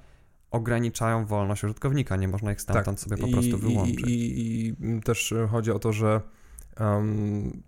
ograniczają 0.51 1.25
wolność 1.25 1.63
użytkownika, 1.63 2.16
nie 2.16 2.27
można 2.27 2.51
ich 2.51 2.62
stamtąd 2.62 3.00
tak. 3.00 3.10
sobie 3.10 3.21
po 3.21 3.27
I, 3.27 3.31
prostu 3.31 3.57
wyłączyć. 3.57 4.00
I, 4.00 4.39
i, 4.39 4.68
I, 4.68 5.01
też 5.01 5.33
chodzi 5.51 5.71
o 5.71 5.80
to, 5.80 5.94
że 5.94 6.21
um, 6.80 7.63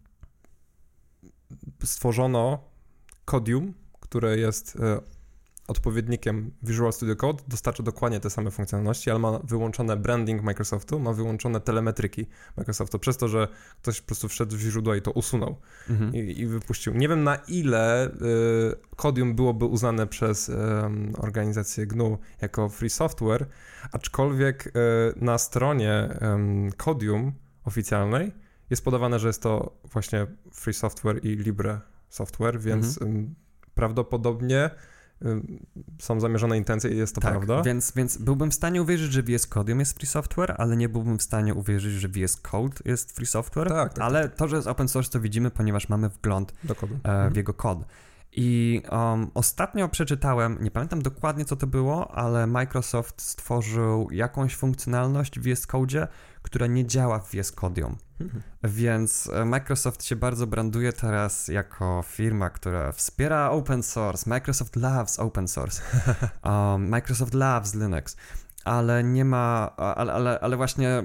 stworzono 1.83 2.63
Codium, 3.25 3.74
które 4.00 4.38
jest 4.38 4.75
e, 4.75 5.00
odpowiednikiem 5.68 6.52
Visual 6.63 6.94
Studio 6.94 7.16
Code 7.16 7.44
dostarcza 7.48 7.84
dokładnie 7.84 8.19
te 8.19 8.30
same 8.30 8.52
funkcjonalności, 8.52 9.12
ale 9.12 9.19
ma 9.19 9.40
wyłączone 9.40 9.98
branding 9.98 10.44
Microsoftu, 10.44 11.00
ma 11.00 11.13
wyłączone 11.13 11.62
telemetryki 11.62 12.25
Microsoftu, 12.58 13.00
przez 13.00 13.18
to, 13.18 13.28
że 13.28 13.48
ktoś 13.81 14.02
po 14.02 14.08
prostu 14.08 14.28
wszedł 14.28 14.56
w 14.56 14.60
źródła 14.60 14.96
i 14.96 15.02
to 15.02 15.12
usunął 15.12 15.56
mhm. 15.90 16.16
i, 16.16 16.40
i, 16.40 16.48
wypuścił. 16.48 16.94
Nie 16.94 17.08
wiem 17.08 17.24
na 17.24 17.36
ile 17.36 18.08
y, 18.08 18.12
Codium 18.96 19.36
byłoby 19.36 19.66
uznane 19.66 20.08
przez 20.08 20.50
y, 20.50 20.56
organizację 21.18 21.88
GNU 21.88 22.18
jako 22.42 22.69
free 22.69 22.90
software, 22.90 23.46
aczkolwiek 23.92 24.68
y, 24.68 24.72
na 25.16 25.38
stronie 25.38 26.10
y, 26.69 26.78
Codium 26.78 27.34
oficjalnej 27.63 28.31
jest 28.69 28.84
podawane, 28.84 29.20
że 29.20 29.27
jest 29.27 29.41
to 29.41 29.77
właśnie 29.91 30.27
free 30.51 30.74
software 30.74 31.25
i 31.25 31.36
libre 31.36 31.80
software, 32.10 32.60
więc 32.60 33.01
mhm. 33.01 33.36
prawdopodobnie 33.75 34.70
są 36.00 36.20
zamierzone 36.20 36.58
intencje 36.58 36.92
i 36.92 36.98
jest 36.98 37.16
to 37.16 37.22
tak, 37.22 37.32
prawda. 37.32 37.62
Więc, 37.62 37.92
więc 37.96 38.18
byłbym 38.18 38.51
w 38.51 38.54
stanie 38.54 38.82
uwierzyć, 38.82 39.12
że 39.12 39.24
VS 39.24 39.48
Code 39.48 39.74
jest 39.74 39.98
free 39.98 40.08
software, 40.08 40.56
ale 40.58 40.78
nie 40.78 40.90
byłbym 40.90 41.18
w 41.18 41.22
stanie 41.22 41.54
uwierzyć, 41.54 41.94
że 41.94 42.08
VS 42.08 42.36
Code 42.36 42.75
jest 42.86 43.12
free 43.16 43.25
software. 43.25 43.70
Tak, 43.70 43.94
tak, 43.94 44.04
ale 44.04 44.24
tak. 44.30 44.38
to, 44.38 44.48
że 44.48 44.56
jest 44.56 44.68
open 44.68 44.88
source, 44.88 45.12
to 45.12 45.20
widzimy, 45.20 45.51
ponieważ 45.51 45.90
mamy 45.90 46.10
wgląd 46.10 46.51
e, 46.51 46.75
w 46.75 47.06
mhm. 47.06 47.36
jego 47.36 47.54
kod. 47.54 47.86
I 48.32 48.82
um, 48.92 49.32
ostatnio 49.34 49.90
przeczytałem, 49.90 50.58
nie 50.62 50.72
pamiętam 50.72 51.01
dokładnie 51.01 51.46
co 51.46 51.56
to 51.56 51.68
było, 51.68 52.12
ale 52.12 52.48
Microsoft 52.48 53.22
stworzył 53.22 54.08
jakąś 54.12 54.56
funkcjonalność 54.56 55.40
w 55.40 55.44
VS 55.44 55.68
Code, 55.68 56.08
która 56.41 56.67
nie 56.67 56.86
działa 56.86 57.19
w 57.19 57.29
VS 57.29 57.51
Codium. 57.51 57.98
Mhm. 58.19 58.41
Więc 58.63 59.29
e, 59.33 59.45
Microsoft 59.45 60.03
się 60.03 60.15
bardzo 60.15 60.48
branduje 60.48 60.93
teraz 60.93 61.48
jako 61.48 62.03
firma, 62.07 62.50
która 62.50 62.91
wspiera 62.91 63.50
open 63.50 63.83
source. 63.83 64.29
Microsoft 64.29 64.75
loves 64.75 65.19
open 65.19 65.48
source. 65.48 65.81
Um, 66.45 66.89
Microsoft 66.89 67.33
loves 67.33 67.75
Linux. 67.75 68.15
Ale 68.65 69.03
nie 69.03 69.25
ma, 69.25 69.75
ale, 69.75 70.13
ale, 70.13 70.39
ale 70.39 70.57
właśnie 70.57 71.03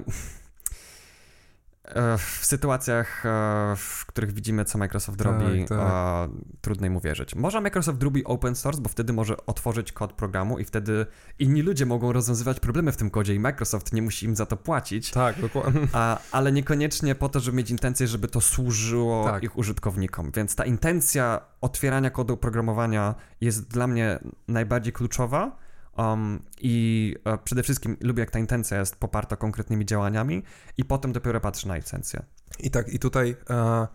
w 2.18 2.46
sytuacjach, 2.46 3.26
e, 3.26 3.74
w 3.76 4.06
których 4.06 4.32
widzimy, 4.32 4.64
co 4.64 4.78
Microsoft 4.78 5.18
tak, 5.18 5.26
robi, 5.26 5.64
tak. 5.64 6.30
trudno 6.60 6.86
im 6.86 6.96
uwierzyć. 6.96 7.34
Może 7.34 7.60
Microsoft 7.60 8.02
robi 8.02 8.24
open 8.24 8.54
source, 8.54 8.80
bo 8.80 8.88
wtedy 8.88 9.12
może 9.12 9.46
otworzyć 9.46 9.92
kod 9.92 10.12
programu 10.12 10.58
i 10.58 10.64
wtedy 10.64 11.06
inni 11.38 11.62
ludzie 11.62 11.86
mogą 11.86 12.12
rozwiązywać 12.12 12.60
problemy 12.60 12.92
w 12.92 12.96
tym 12.96 13.10
kodzie 13.10 13.34
i 13.34 13.40
Microsoft 13.40 13.92
nie 13.92 14.02
musi 14.02 14.26
im 14.26 14.36
za 14.36 14.46
to 14.46 14.56
płacić. 14.56 15.10
Tak, 15.10 15.40
dokładnie. 15.40 15.80
A, 15.92 16.18
ale 16.32 16.52
niekoniecznie 16.52 17.14
po 17.14 17.28
to, 17.28 17.40
żeby 17.40 17.56
mieć 17.56 17.70
intencję, 17.70 18.06
żeby 18.06 18.28
to 18.28 18.40
służyło 18.40 19.24
tak. 19.24 19.42
ich 19.42 19.58
użytkownikom. 19.58 20.30
Więc 20.36 20.54
ta 20.54 20.64
intencja 20.64 21.40
otwierania 21.60 22.10
kodu 22.10 22.34
oprogramowania 22.34 23.14
jest 23.40 23.68
dla 23.68 23.86
mnie 23.86 24.18
najbardziej 24.48 24.92
kluczowa 24.92 25.65
Um, 25.96 26.42
I 26.60 27.14
e, 27.24 27.38
przede 27.38 27.62
wszystkim 27.62 27.96
lubię, 28.00 28.20
jak 28.20 28.30
ta 28.30 28.38
intencja 28.38 28.78
jest 28.78 28.96
poparta 28.96 29.36
konkretnymi 29.36 29.86
działaniami, 29.86 30.42
i 30.76 30.84
potem 30.84 31.12
dopiero 31.12 31.40
patrzę 31.40 31.68
na 31.68 31.76
licencję. 31.76 32.22
I 32.58 32.70
tak, 32.70 32.88
i 32.88 32.98
tutaj 32.98 33.36
e, 33.50 33.86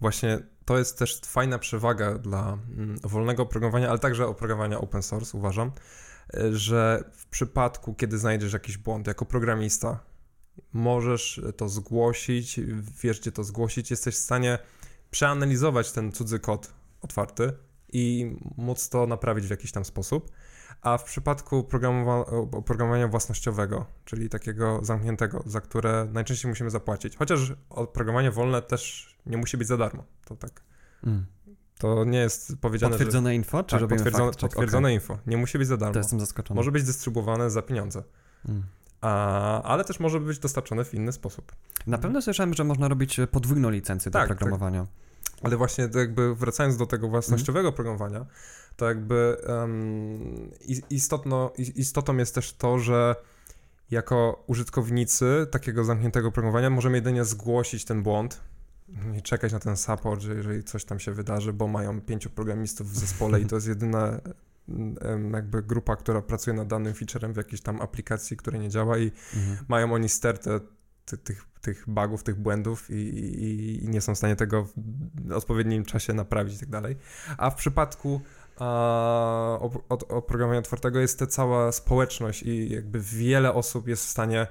właśnie 0.00 0.38
to 0.64 0.78
jest 0.78 0.98
też 0.98 1.20
fajna 1.20 1.58
przewaga 1.58 2.14
dla 2.14 2.58
mm, 2.76 2.98
wolnego 3.02 3.42
oprogramowania, 3.42 3.90
ale 3.90 3.98
także 3.98 4.26
oprogramowania 4.26 4.80
open 4.80 5.02
source, 5.02 5.38
uważam, 5.38 5.72
y, 6.36 6.56
że 6.56 7.04
w 7.12 7.26
przypadku, 7.26 7.94
kiedy 7.94 8.18
znajdziesz 8.18 8.52
jakiś 8.52 8.76
błąd 8.78 9.06
jako 9.06 9.24
programista, 9.24 10.00
możesz 10.72 11.40
to 11.56 11.68
zgłosić, 11.68 12.60
wiesz 13.02 13.20
gdzie 13.20 13.32
to 13.32 13.44
zgłosić, 13.44 13.90
jesteś 13.90 14.14
w 14.14 14.18
stanie 14.18 14.58
przeanalizować 15.10 15.92
ten 15.92 16.12
cudzy 16.12 16.38
kod 16.38 16.72
otwarty 17.00 17.52
i 17.92 18.36
móc 18.56 18.88
to 18.88 19.06
naprawić 19.06 19.46
w 19.46 19.50
jakiś 19.50 19.72
tam 19.72 19.84
sposób. 19.84 20.30
A 20.84 20.98
w 20.98 21.04
przypadku 21.04 21.68
oprogramowania 22.52 23.08
własnościowego, 23.08 23.86
czyli 24.04 24.28
takiego 24.28 24.78
zamkniętego, 24.82 25.42
za 25.46 25.60
które 25.60 26.08
najczęściej 26.12 26.48
musimy 26.48 26.70
zapłacić, 26.70 27.16
chociaż 27.16 27.52
oprogramowanie 27.70 28.30
wolne 28.30 28.62
też 28.62 29.14
nie 29.26 29.36
musi 29.36 29.56
być 29.56 29.68
za 29.68 29.76
darmo, 29.76 30.04
to 30.24 30.36
tak. 30.36 30.62
Mm. 31.06 31.26
To 31.78 32.04
nie 32.04 32.18
jest 32.18 32.56
powiedziane, 32.60 32.90
Potwierdzone 32.90 33.30
że... 33.30 33.34
info, 33.34 33.62
czy 33.62 33.70
tak, 33.70 33.80
robimy 33.80 33.98
potwierdzone, 33.98 34.32
potwierdzone 34.32 34.88
okay. 34.88 34.92
info. 34.92 35.18
Nie 35.26 35.36
musi 35.36 35.58
być 35.58 35.68
za 35.68 35.76
darmo. 35.76 35.92
To 35.92 36.00
jestem 36.00 36.20
zaskoczony. 36.20 36.58
Może 36.58 36.72
być 36.72 36.84
dystrybuowane 36.84 37.50
za 37.50 37.62
pieniądze. 37.62 38.02
Mm. 38.48 38.62
A, 39.00 39.62
ale 39.62 39.84
też 39.84 40.00
może 40.00 40.20
być 40.20 40.38
dostarczone 40.38 40.84
w 40.84 40.94
inny 40.94 41.12
sposób. 41.12 41.52
Na 41.86 41.98
pewno 41.98 42.22
słyszałem, 42.22 42.54
że 42.54 42.64
można 42.64 42.88
robić 42.88 43.20
podwójną 43.30 43.70
licencję 43.70 44.12
tak, 44.12 44.22
do 44.22 44.28
tak. 44.28 44.38
programowania. 44.38 44.80
Tak. 44.80 44.90
Ale 45.44 45.56
właśnie 45.56 45.88
jakby 45.94 46.34
wracając 46.34 46.76
do 46.76 46.86
tego 46.86 47.08
własnościowego 47.08 47.68
mm. 47.68 47.74
programowania, 47.74 48.26
to 48.76 48.88
jakby 48.88 49.36
um, 49.48 50.50
istotno, 50.90 51.52
istotą 51.56 52.16
jest 52.16 52.34
też 52.34 52.52
to, 52.52 52.78
że 52.78 53.16
jako 53.90 54.44
użytkownicy 54.46 55.46
takiego 55.50 55.84
zamkniętego 55.84 56.32
programowania 56.32 56.70
możemy 56.70 56.96
jedynie 56.96 57.24
zgłosić 57.24 57.84
ten 57.84 58.02
błąd 58.02 58.40
i 59.18 59.22
czekać 59.22 59.52
na 59.52 59.58
ten 59.58 59.76
support, 59.76 60.20
że 60.20 60.34
jeżeli 60.34 60.64
coś 60.64 60.84
tam 60.84 61.00
się 61.00 61.12
wydarzy, 61.12 61.52
bo 61.52 61.68
mają 61.68 62.00
pięciu 62.00 62.30
programistów 62.30 62.90
w 62.90 62.98
zespole 62.98 63.40
i 63.40 63.46
to 63.46 63.56
jest 63.56 63.68
jedyna 63.68 64.20
jakby 65.32 65.62
grupa, 65.62 65.96
która 65.96 66.22
pracuje 66.22 66.56
nad 66.56 66.68
danym 66.68 66.94
featurem 66.94 67.32
w 67.32 67.36
jakiejś 67.36 67.60
tam 67.60 67.80
aplikacji, 67.80 68.36
która 68.36 68.58
nie 68.58 68.68
działa 68.68 68.98
i 68.98 69.12
mhm. 69.36 69.58
mają 69.68 69.94
oni 69.94 70.08
stertę 70.08 70.60
ty, 71.04 71.18
tych, 71.18 71.46
tych 71.64 71.84
bugów, 71.86 72.22
tych 72.22 72.36
błędów 72.36 72.90
i, 72.90 72.94
i, 72.94 73.84
i, 73.84 73.88
nie 73.88 74.00
są 74.00 74.14
w 74.14 74.18
stanie 74.18 74.36
tego 74.36 74.64
w 74.64 75.32
odpowiednim 75.32 75.84
czasie 75.84 76.12
naprawić 76.12 76.54
i 76.54 76.58
tak 76.58 76.68
dalej. 76.68 76.96
A 77.38 77.50
w 77.50 77.54
przypadku 77.54 78.20
a, 78.58 79.58
oprogramowania 80.08 80.60
otwartego 80.60 81.00
jest 81.00 81.18
ta 81.18 81.26
cała 81.26 81.72
społeczność 81.72 82.42
i 82.42 82.70
jakby 82.70 83.00
wiele 83.00 83.54
osób 83.54 83.88
jest 83.88 84.04
w 84.04 84.08
stanie 84.08 84.46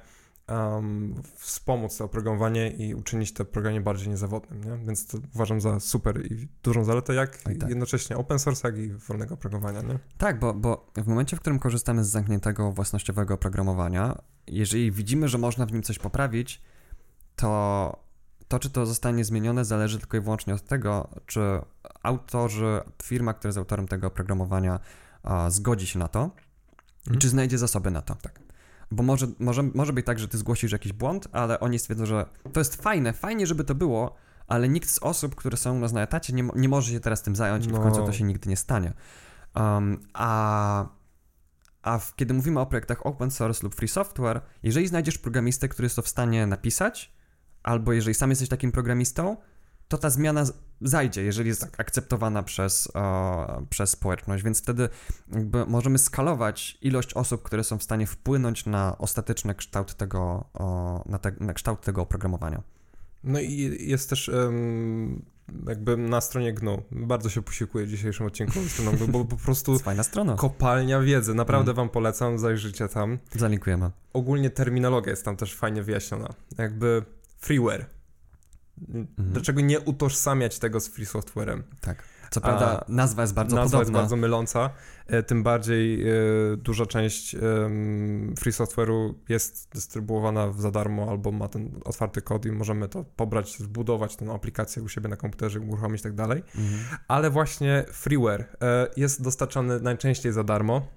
um, 0.50 1.16
wspomóc 1.36 1.98
to 1.98 2.06
oprogramowanie 2.06 2.72
i 2.72 2.96
uczynić 2.96 3.34
to 3.34 3.46
programie 3.46 3.82
bardziej 3.82 4.10
niezawodnym, 4.10 4.64
nie? 4.64 4.86
Więc 4.86 5.08
to 5.08 5.18
uważam 5.36 5.62
za 5.62 5.80
super 5.80 6.32
i 6.32 6.48
dużą 6.64 6.84
zaletę, 6.84 7.14
jak 7.14 7.38
tak. 7.38 7.70
jednocześnie 7.70 8.18
open 8.18 8.40
source, 8.40 8.68
jak 8.68 8.78
i 8.78 8.90
wolnego 8.90 9.34
oprogramowania, 9.34 9.82
nie? 9.82 10.00
Tak, 10.18 10.40
bo, 10.40 10.54
bo 10.54 10.92
w 10.96 11.08
momencie, 11.08 11.38
w 11.38 11.40
którym 11.40 11.60
korzystamy 11.60 12.04
z 12.04 12.08
zamkniętego 12.08 12.72
własnościowego 12.72 13.34
oprogramowania, 13.34 14.22
jeżeli 14.48 14.92
widzimy, 14.92 15.28
że 15.28 15.38
można 15.38 15.66
w 15.66 15.72
nim 15.72 15.84
coś 15.84 16.00
poprawić, 16.00 16.62
to 17.36 18.04
to, 18.48 18.60
czy 18.60 18.70
to 18.70 18.86
zostanie 18.86 19.26
zmienione, 19.26 19.66
zależy 19.66 20.00
tylko 20.00 20.18
i 20.18 20.22
wyłącznie 20.22 20.54
od 20.54 20.64
tego, 20.64 21.10
czy 21.26 21.62
autorzy, 22.04 22.82
firma, 23.04 23.34
która 23.34 23.50
jest 23.50 23.58
autorem 23.58 23.88
tego 23.88 24.08
oprogramowania, 24.08 24.80
zgodzi 25.48 25.88
się 25.88 26.00
na 26.00 26.08
to, 26.08 26.24
mhm. 27.00 27.20
czy 27.20 27.30
znajdzie 27.30 27.58
zasoby 27.58 27.92
na 27.92 28.02
to. 28.02 28.16
Tak. 28.16 28.40
Bo 28.92 29.04
może, 29.04 29.28
może, 29.40 29.64
może 29.64 29.94
być 29.94 30.06
tak, 30.06 30.20
że 30.20 30.28
ty 30.28 30.38
zgłosisz 30.38 30.72
jakiś 30.72 30.94
błąd, 30.94 31.28
ale 31.32 31.60
oni 31.60 31.80
stwierdzą, 31.80 32.06
że 32.06 32.26
to 32.54 32.60
jest 32.60 32.82
fajne, 32.82 33.14
fajnie, 33.14 33.48
żeby 33.48 33.64
to 33.64 33.76
było, 33.76 34.16
ale 34.48 34.70
nikt 34.70 34.90
z 34.90 35.00
osób, 35.00 35.36
które 35.36 35.58
są 35.58 35.76
u 35.76 35.80
nas 35.80 35.92
na 35.92 36.02
etacie, 36.02 36.34
nie, 36.34 36.50
nie 36.56 36.70
może 36.70 36.92
się 36.92 37.00
teraz 37.00 37.22
tym 37.22 37.36
zająć 37.36 37.68
no. 37.68 37.78
i 37.78 37.80
w 37.80 37.84
końcu 37.84 38.00
to 38.00 38.08
no. 38.08 38.14
się 38.14 38.24
nigdy 38.24 38.50
nie 38.50 38.58
stanie. 38.58 38.94
Um, 39.56 40.00
a 40.14 40.86
a 41.82 42.00
w, 42.00 42.16
kiedy 42.16 42.34
mówimy 42.34 42.60
o 42.60 42.66
projektach 42.66 43.06
open 43.06 43.32
source 43.32 43.64
lub 43.64 43.76
free 43.76 43.88
software, 43.88 44.42
jeżeli 44.64 44.88
znajdziesz 44.88 45.18
programistę, 45.18 45.68
który 45.68 45.86
jest 45.86 45.96
to 45.96 46.02
w 46.02 46.08
stanie 46.08 46.48
napisać, 46.48 47.14
albo 47.64 47.94
jeżeli 47.94 48.14
sam 48.14 48.30
jesteś 48.30 48.50
takim 48.50 48.72
programistą, 48.72 49.38
to 49.88 49.98
ta 49.98 50.10
zmiana 50.10 50.46
zajdzie, 50.82 51.24
jeżeli 51.24 51.50
jest 51.50 51.62
tak 51.62 51.80
akceptowana 51.80 52.44
przez, 52.44 52.92
e, 52.96 53.66
przez 53.70 53.90
społeczność, 53.90 54.44
więc 54.44 54.62
wtedy 54.62 54.90
możemy 55.68 55.98
skalować 55.98 56.78
ilość 56.82 57.14
osób, 57.14 57.44
które 57.44 57.64
są 57.64 57.78
w 57.78 57.84
stanie 57.84 58.08
wpłynąć 58.08 58.66
na 58.66 58.98
ostateczny 58.98 59.56
kształt 59.56 59.96
tego, 59.96 60.46
e, 60.60 61.10
na, 61.12 61.20
te, 61.20 61.32
na 61.40 61.54
kształt 61.54 61.82
tego 61.82 62.02
oprogramowania. 62.02 62.64
No 63.24 63.40
i 63.40 63.78
jest 63.90 64.10
też 64.10 64.30
um, 64.30 65.26
jakby 65.68 65.98
na 65.98 66.22
stronie 66.22 66.54
GNU. 66.54 66.84
Bardzo 66.92 67.30
się 67.30 67.42
posiłkuję 67.42 67.88
dzisiejszym 67.88 68.26
odcinku 68.26 68.60
stroną 68.70 68.92
GNU, 68.92 69.08
bo 69.08 69.26
po 69.26 69.38
prostu 69.38 69.80
fajna 69.80 70.04
strona. 70.04 70.36
kopalnia 70.36 71.00
wiedzy. 71.00 71.34
Naprawdę 71.34 71.72
mm. 71.72 71.76
wam 71.76 71.90
polecam, 71.90 72.40
zajrzyjcie 72.40 72.88
tam. 72.88 73.18
Zalinkujemy. 73.36 73.92
Ogólnie 74.14 74.50
terminologia 74.50 75.10
jest 75.10 75.26
tam 75.26 75.38
też 75.38 75.56
fajnie 75.56 75.84
wyjaśniona. 75.84 76.30
Jakby 76.58 77.04
freeware. 77.44 77.86
Mhm. 78.82 79.08
Dlaczego 79.18 79.62
nie 79.62 79.80
utożsamiać 79.80 80.60
tego 80.60 80.80
z 80.80 80.88
free 80.88 81.06
softwarem? 81.06 81.64
Tak. 81.82 82.04
Co 82.32 82.42
prawda 82.42 82.66
A, 82.66 82.86
nazwa 82.88 83.22
jest 83.22 83.34
bardzo 83.34 83.56
nazwa 83.56 83.78
podobna. 83.78 83.80
jest 83.80 83.92
bardzo 83.92 84.16
myląca, 84.16 84.70
e, 85.08 85.24
tym 85.24 85.44
bardziej 85.44 86.08
e, 86.10 86.14
duża 86.58 86.86
część 86.86 87.36
free 88.40 88.52
software'u 88.52 89.14
jest 89.30 89.70
dystrybuowana 89.74 90.52
za 90.52 90.72
darmo 90.72 91.10
albo 91.10 91.32
ma 91.32 91.48
ten 91.48 91.80
otwarty 91.86 92.22
kod 92.22 92.46
i 92.46 92.52
możemy 92.52 92.90
to 92.90 93.04
pobrać, 93.04 93.58
zbudować 93.58 94.16
tę 94.16 94.32
aplikację 94.32 94.84
u 94.84 94.90
siebie 94.90 95.10
na 95.10 95.16
komputerze, 95.16 95.60
uruchomić 95.60 96.02
i 96.02 96.04
tak 96.04 96.14
dalej. 96.14 96.44
Mhm. 96.56 96.80
Ale 97.08 97.30
właśnie 97.30 97.86
freeware 97.92 98.42
e, 98.62 98.88
jest 98.98 99.22
dostarczany 99.22 99.80
najczęściej 99.80 100.32
za 100.32 100.44
darmo 100.44 100.88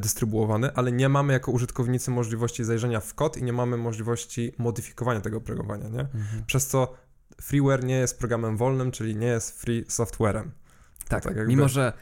dystrybuowany, 0.00 0.74
ale 0.74 0.92
nie 0.92 1.08
mamy 1.08 1.32
jako 1.32 1.52
użytkownicy 1.52 2.10
możliwości 2.10 2.64
zajrzenia 2.64 3.00
w 3.00 3.14
kod 3.14 3.36
i 3.36 3.42
nie 3.42 3.52
mamy 3.52 3.76
możliwości 3.76 4.52
modyfikowania 4.58 5.20
tego 5.20 5.36
oprogramowania, 5.36 5.88
nie? 5.88 6.00
Mhm. 6.00 6.44
Przez 6.46 6.66
co 6.66 6.94
freeware 7.40 7.84
nie 7.84 7.94
jest 7.94 8.18
programem 8.18 8.56
wolnym, 8.56 8.90
czyli 8.90 9.16
nie 9.16 9.26
jest 9.26 9.60
free 9.60 9.84
softwarem. 9.88 10.50
Tak, 11.08 11.24
tak 11.24 11.36
jakby... 11.36 11.48
mimo 11.48 11.68
że 11.68 11.92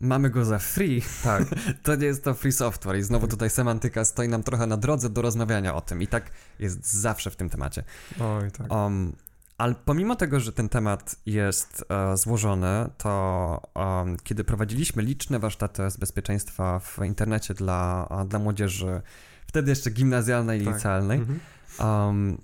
mamy 0.00 0.30
go 0.30 0.44
za 0.44 0.58
free, 0.58 1.02
tak. 1.24 1.42
to 1.82 1.94
nie 1.94 2.06
jest 2.06 2.24
to 2.24 2.34
free 2.34 2.52
software 2.52 2.98
i 2.98 3.02
znowu 3.02 3.28
tutaj 3.28 3.50
semantyka 3.50 4.04
stoi 4.04 4.28
nam 4.28 4.42
trochę 4.42 4.66
na 4.66 4.76
drodze 4.76 5.10
do 5.10 5.22
rozmawiania 5.22 5.74
o 5.74 5.80
tym 5.80 6.02
i 6.02 6.06
tak 6.06 6.30
jest 6.58 6.92
zawsze 6.92 7.30
w 7.30 7.36
tym 7.36 7.48
temacie. 7.48 7.84
Oj, 8.20 8.50
tak. 8.50 8.72
Um, 8.72 9.16
ale 9.58 9.74
pomimo 9.84 10.16
tego, 10.16 10.40
że 10.40 10.52
ten 10.52 10.68
temat 10.68 11.16
jest 11.26 11.84
e, 11.88 12.16
złożony, 12.16 12.90
to 12.98 13.62
um, 13.74 14.16
kiedy 14.22 14.44
prowadziliśmy 14.44 15.02
liczne 15.02 15.38
warsztaty 15.38 15.90
z 15.90 15.96
bezpieczeństwa 15.96 16.78
w 16.78 16.98
internecie 17.04 17.54
dla, 17.54 18.08
dla 18.28 18.38
młodzieży, 18.38 19.00
wtedy 19.46 19.70
jeszcze 19.70 19.90
gimnazjalnej 19.90 20.62
i 20.62 20.64
tak. 20.64 20.74
licealnej, 20.74 21.18
mhm. 21.18 21.40
um, 21.80 22.38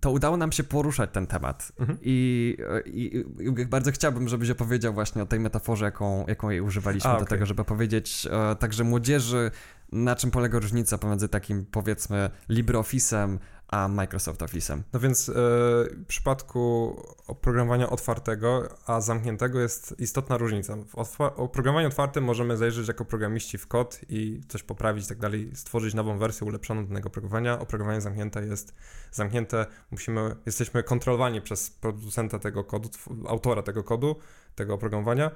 to 0.00 0.10
udało 0.10 0.36
nam 0.36 0.52
się 0.52 0.64
poruszać 0.64 1.10
ten 1.12 1.26
temat. 1.26 1.72
Mhm. 1.78 1.98
I, 2.02 2.56
i, 2.86 3.24
I, 3.60 3.66
bardzo 3.66 3.92
chciałbym, 3.92 4.28
żebyś 4.28 4.50
opowiedział 4.50 4.94
właśnie 4.94 5.22
o 5.22 5.26
tej 5.26 5.40
metaforze, 5.40 5.84
jaką, 5.84 6.26
jaką 6.26 6.50
jej 6.50 6.60
używaliśmy 6.60 7.10
A, 7.10 7.12
do 7.12 7.18
okay. 7.18 7.28
tego, 7.28 7.46
żeby 7.46 7.64
powiedzieć 7.64 8.28
e, 8.30 8.56
także 8.56 8.84
młodzieży, 8.84 9.50
na 9.92 10.16
czym 10.16 10.30
polega 10.30 10.58
różnica 10.58 10.98
pomiędzy 10.98 11.28
takim, 11.28 11.66
powiedzmy, 11.70 12.30
LibreOffice'em 12.50 13.38
a 13.72 13.88
Microsoft 13.88 14.40
Office'em. 14.40 14.82
No 14.92 15.00
więc 15.00 15.28
e, 15.28 15.32
w 15.34 16.04
przypadku 16.08 16.96
oprogramowania 17.26 17.90
otwartego, 17.90 18.68
a 18.86 19.00
zamkniętego 19.00 19.60
jest 19.60 19.94
istotna 19.98 20.36
różnica. 20.36 20.76
W 21.06 21.20
oprogramowaniu 21.20 21.88
otwartym 21.88 22.24
możemy 22.24 22.56
zajrzeć 22.56 22.88
jako 22.88 23.04
programiści 23.04 23.58
w 23.58 23.66
kod 23.66 24.00
i 24.08 24.40
coś 24.48 24.62
poprawić 24.62 25.06
tak 25.06 25.18
dalej, 25.18 25.50
stworzyć 25.54 25.94
nową 25.94 26.18
wersję 26.18 26.46
ulepszoną 26.46 26.86
danego 26.86 27.06
oprogramowania. 27.06 27.58
Oprogramowanie 27.58 28.00
zamknięte 28.00 28.46
jest 28.46 28.74
zamknięte, 29.12 29.66
musimy, 29.90 30.36
jesteśmy 30.46 30.82
kontrolowani 30.82 31.42
przez 31.42 31.70
producenta 31.70 32.38
tego 32.38 32.64
kodu, 32.64 32.88
autora 33.28 33.62
tego 33.62 33.84
kodu, 33.84 34.16
tego 34.54 34.74
oprogramowania, 34.74 35.30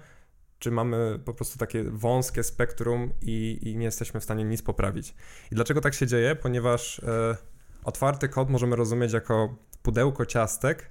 czy 0.58 0.70
mamy 0.70 1.20
po 1.24 1.34
prostu 1.34 1.58
takie 1.58 1.84
wąskie 1.84 2.42
spektrum 2.42 3.12
i, 3.22 3.58
i 3.62 3.76
nie 3.76 3.84
jesteśmy 3.84 4.20
w 4.20 4.24
stanie 4.24 4.44
nic 4.44 4.62
poprawić. 4.62 5.14
I 5.52 5.54
dlaczego 5.54 5.80
tak 5.80 5.94
się 5.94 6.06
dzieje? 6.06 6.36
Ponieważ 6.36 6.98
e, 6.98 7.36
Otwarty 7.86 8.28
kod 8.28 8.50
możemy 8.50 8.76
rozumieć 8.76 9.12
jako 9.12 9.56
pudełko 9.82 10.26
ciastek, 10.26 10.90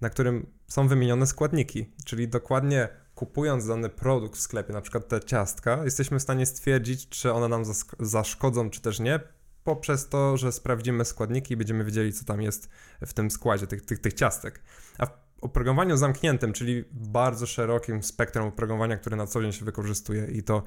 na 0.00 0.10
którym 0.10 0.46
są 0.68 0.88
wymienione 0.88 1.26
składniki, 1.26 1.92
czyli 2.04 2.28
dokładnie 2.28 2.88
kupując 3.14 3.66
dany 3.66 3.88
produkt 3.88 4.36
w 4.36 4.40
sklepie, 4.40 4.72
na 4.72 4.80
przykład 4.80 5.08
te 5.08 5.20
ciastka, 5.20 5.84
jesteśmy 5.84 6.18
w 6.18 6.22
stanie 6.22 6.46
stwierdzić, 6.46 7.08
czy 7.08 7.32
one 7.32 7.48
nam 7.48 7.64
zaszkodzą, 8.00 8.70
czy 8.70 8.80
też 8.80 9.00
nie, 9.00 9.20
poprzez 9.64 10.08
to, 10.08 10.36
że 10.36 10.52
sprawdzimy 10.52 11.04
składniki 11.04 11.54
i 11.54 11.56
będziemy 11.56 11.84
wiedzieli, 11.84 12.12
co 12.12 12.24
tam 12.24 12.42
jest 12.42 12.68
w 13.06 13.12
tym 13.12 13.30
składzie 13.30 13.66
tych, 13.66 13.84
tych, 13.84 13.98
tych 13.98 14.12
ciastek. 14.12 14.62
A 14.98 15.06
w 15.06 15.10
oprogramowaniu 15.40 15.96
zamkniętym, 15.96 16.52
czyli 16.52 16.84
bardzo 16.92 17.46
szerokim 17.46 18.02
spektrum 18.02 18.48
oprogramowania, 18.48 18.96
które 18.96 19.16
na 19.16 19.26
co 19.26 19.42
dzień 19.42 19.52
się 19.52 19.64
wykorzystuje 19.64 20.26
i 20.26 20.42
to 20.42 20.62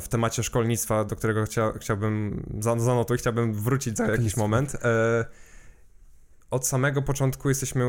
w 0.00 0.08
temacie 0.08 0.42
szkolnictwa, 0.42 1.04
do 1.04 1.16
którego 1.16 1.44
chcia, 1.44 1.72
chciałbym, 1.80 2.46
zanotuj, 2.78 3.18
chciałbym 3.18 3.54
wrócić 3.54 3.96
za 3.96 4.06
jakiś 4.06 4.36
moment. 4.36 4.74
E, 4.84 5.24
od 6.50 6.66
samego 6.66 7.02
początku 7.02 7.48
jesteśmy 7.48 7.84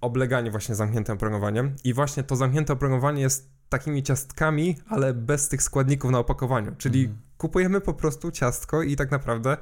oblegani 0.00 0.50
właśnie 0.50 0.74
zamkniętym 0.74 1.14
oprogramowaniem 1.14 1.74
i 1.84 1.94
właśnie 1.94 2.22
to 2.22 2.36
zamknięte 2.36 2.72
oprogramowanie 2.72 3.22
jest 3.22 3.50
takimi 3.68 4.02
ciastkami, 4.02 4.76
ale 4.88 5.14
bez 5.14 5.48
tych 5.48 5.62
składników 5.62 6.10
na 6.10 6.18
opakowaniu, 6.18 6.74
czyli 6.78 7.00
Mhm. 7.00 7.20
kupujemy 7.38 7.80
po 7.80 7.94
prostu 7.94 8.30
ciastko 8.30 8.82
i 8.82 8.96
tak 8.96 9.10
naprawdę 9.10 9.56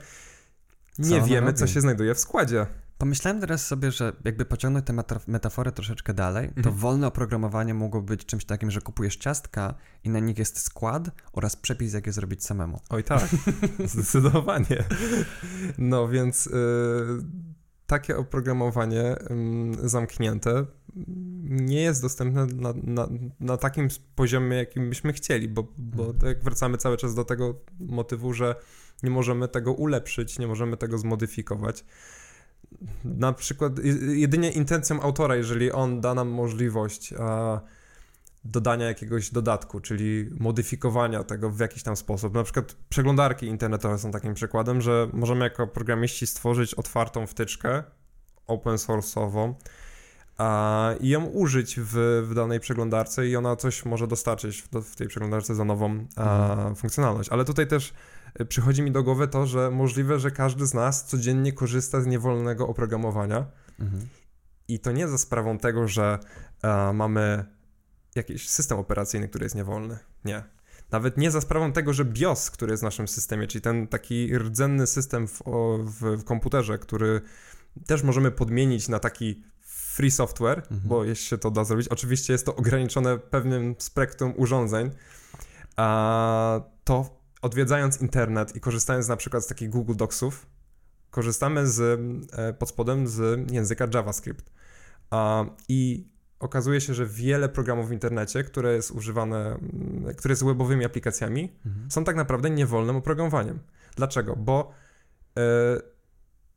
nie 0.99 1.17
ono 1.17 1.27
wiemy, 1.27 1.47
robi? 1.47 1.59
co 1.59 1.67
się 1.67 1.81
znajduje 1.81 2.15
w 2.15 2.19
składzie. 2.19 2.67
Pomyślałem 2.99 3.41
teraz 3.41 3.67
sobie, 3.67 3.93
że 3.93 4.13
jakby 4.25 4.45
pociągnąć 4.45 4.87
tę 4.87 4.93
meta- 4.93 5.21
metaforę 5.27 5.73
troszeczkę 5.73 6.15
dalej, 6.15 6.49
to 6.49 6.57
Mhm. 6.57 6.77
wolne 6.77 7.07
oprogramowanie 7.07 7.75
mogło 7.75 8.03
być 8.03 8.27
czymś 8.27 8.45
takim, 8.45 8.71
że 8.71 8.81
kupujesz 8.81 9.17
ciastka 9.17 9.75
i 10.05 10.11
na 10.11 10.19
nich 10.19 10.39
jest 10.39 10.61
skład 10.61 11.11
oraz 11.33 11.57
przepis, 11.57 11.93
jak 11.93 12.07
je 12.07 12.13
zrobić 12.13 12.45
samemu. 12.45 12.81
Oj 12.91 13.05
tak, 13.05 13.29
zdecydowanie. 13.95 14.85
No 15.79 16.09
więc 16.09 16.47
y, 16.47 16.51
takie 17.87 18.17
oprogramowanie 18.17 19.17
zamknięte 19.83 20.67
nie 21.45 21.81
jest 21.83 22.03
dostępne 22.03 22.47
na, 22.47 22.75
na, 22.83 23.09
na 23.41 23.57
takim 23.57 23.89
poziomie, 24.15 24.57
jakim 24.57 24.89
byśmy 24.89 25.13
chcieli, 25.13 25.49
bo, 25.49 25.63
bo 25.79 26.03
Mhm. 26.05 26.19
tak 26.19 26.45
wracamy 26.45 26.79
cały 26.79 26.97
czas 26.97 27.15
do 27.15 27.25
tego 27.25 27.61
motywu, 27.81 28.33
że 28.33 28.55
nie 29.03 29.11
możemy 29.11 29.49
tego 29.49 29.73
ulepszyć, 29.73 30.39
nie 30.39 30.47
możemy 30.47 30.77
tego 30.77 30.99
zmodyfikować. 30.99 31.85
Na 33.05 33.33
przykład 33.33 33.73
jedynie 34.15 34.51
intencją 34.51 35.03
autora, 35.03 35.37
jeżeli 35.37 35.73
on 35.73 36.01
da 36.01 36.15
nam 36.15 36.29
możliwość 36.29 37.15
a, 37.19 37.61
dodania 38.45 38.87
jakiegoś 38.87 39.31
dodatku, 39.31 39.81
czyli 39.81 40.31
modyfikowania 40.41 41.25
tego 41.25 41.51
w 41.51 41.61
jakiś 41.61 41.83
tam 41.83 41.97
sposób. 41.97 42.35
Na 42.35 42.45
przykład 42.45 42.77
przeglądarki 42.89 43.47
internetowe 43.47 43.99
są 43.99 44.11
takim 44.11 44.35
przykładem, 44.35 44.81
że 44.81 45.09
możemy 45.13 45.45
jako 45.45 45.67
programiści 45.67 46.27
stworzyć 46.27 46.75
otwartą 46.75 47.27
wtyczkę 47.27 47.83
open 48.47 48.77
source'ową 48.77 49.55
a, 50.39 50.91
i 51.01 51.09
ją 51.09 51.25
użyć 51.25 51.81
w, 51.81 52.25
w 52.29 52.35
danej 52.35 52.61
przeglądarce 52.61 53.29
i 53.29 53.37
ona 53.37 53.57
coś 53.57 53.85
może 53.85 54.07
dostarczyć 54.07 54.63
w, 54.63 54.69
w 54.83 54.97
tej 54.97 55.09
przeglądarce 55.09 55.55
za 55.55 55.65
nową 55.65 56.07
a, 56.17 56.57
funkcjonalność. 56.77 57.29
Ale 57.29 57.45
tutaj 57.45 57.67
też 57.67 57.95
przychodzi 58.45 58.83
mi 58.83 58.91
do 58.93 59.03
głowy 59.03 59.29
to, 59.29 59.47
że 59.47 59.71
możliwe, 59.71 60.19
że 60.19 60.31
każdy 60.31 60.67
z 60.67 60.75
nas 60.75 61.05
codziennie 61.05 61.53
korzysta 61.53 62.01
z 62.01 62.07
niewolnego 62.07 62.69
oprogramowania 62.69 63.47
Mhm. 63.81 64.09
i 64.69 64.79
to 64.81 64.93
nie 64.93 65.09
za 65.09 65.19
sprawą 65.19 65.59
tego, 65.59 65.89
że 65.89 66.19
e, 66.63 66.93
mamy 66.93 67.45
jakiś 68.15 68.49
system 68.49 68.79
operacyjny, 68.79 69.29
który 69.29 69.45
jest 69.45 69.55
niewolny. 69.55 69.99
Nie. 70.25 70.43
Nawet 70.91 71.17
nie 71.17 71.31
za 71.31 71.41
sprawą 71.41 71.73
tego, 71.73 71.93
że 71.93 72.05
BIOS, 72.05 72.51
który 72.51 72.71
jest 72.73 72.83
w 72.83 72.85
naszym 72.85 73.09
systemie, 73.09 73.47
czyli 73.47 73.63
ten 73.63 73.87
taki 73.87 74.39
rdzenny 74.39 74.87
system 74.87 75.29
w, 75.29 75.43
w, 75.85 76.01
w 76.21 76.25
komputerze, 76.25 76.79
który 76.79 77.21
też 77.87 78.03
możemy 78.03 78.31
podmienić 78.31 78.89
na 78.89 78.99
taki 78.99 79.43
free 79.61 80.11
software, 80.11 80.59
Mhm. 80.59 80.81
bo 80.85 81.05
jeśli 81.05 81.27
się 81.27 81.39
to 81.39 81.51
da 81.51 81.65
zrobić. 81.65 81.89
Oczywiście 81.89 82.33
jest 82.33 82.47
to 82.47 82.57
ograniczone 82.57 83.19
pewnym 83.19 83.75
spektrum 83.79 84.35
urządzeń, 84.37 84.91
a 85.77 86.61
to 86.85 87.18
odwiedzając 87.43 88.01
internet 88.01 88.57
i 88.57 88.61
korzystając 88.61 89.09
na 89.09 89.17
przykład 89.17 89.45
z 89.45 89.47
takich 89.47 89.71
Google 89.71 89.95
Docsów, 89.97 90.47
korzystamy 91.11 91.67
z, 91.67 92.01
e, 92.33 92.53
pod 92.53 92.69
spodem 92.69 93.09
z 93.09 93.51
języka 93.53 93.89
JavaScript. 93.95 94.51
I 95.69 96.09
okazuje 96.41 96.81
się, 96.81 96.95
że 96.95 97.07
wiele 97.07 97.49
programów 97.49 97.89
w 97.89 97.93
internecie, 97.93 98.45
które 98.45 98.75
jest 98.75 98.91
używane, 98.91 99.47
mm, 99.47 100.15
które 100.17 100.33
jest 100.33 100.45
webowymi 100.45 100.85
aplikacjami, 100.85 101.53
Mhm. 101.67 101.91
są 101.91 102.05
tak 102.05 102.17
naprawdę 102.17 102.51
niewolnym 102.51 102.97
oprogramowaniem. 102.97 103.59
Dlaczego? 103.97 104.37
Bo 104.37 104.73
e, 105.39 105.43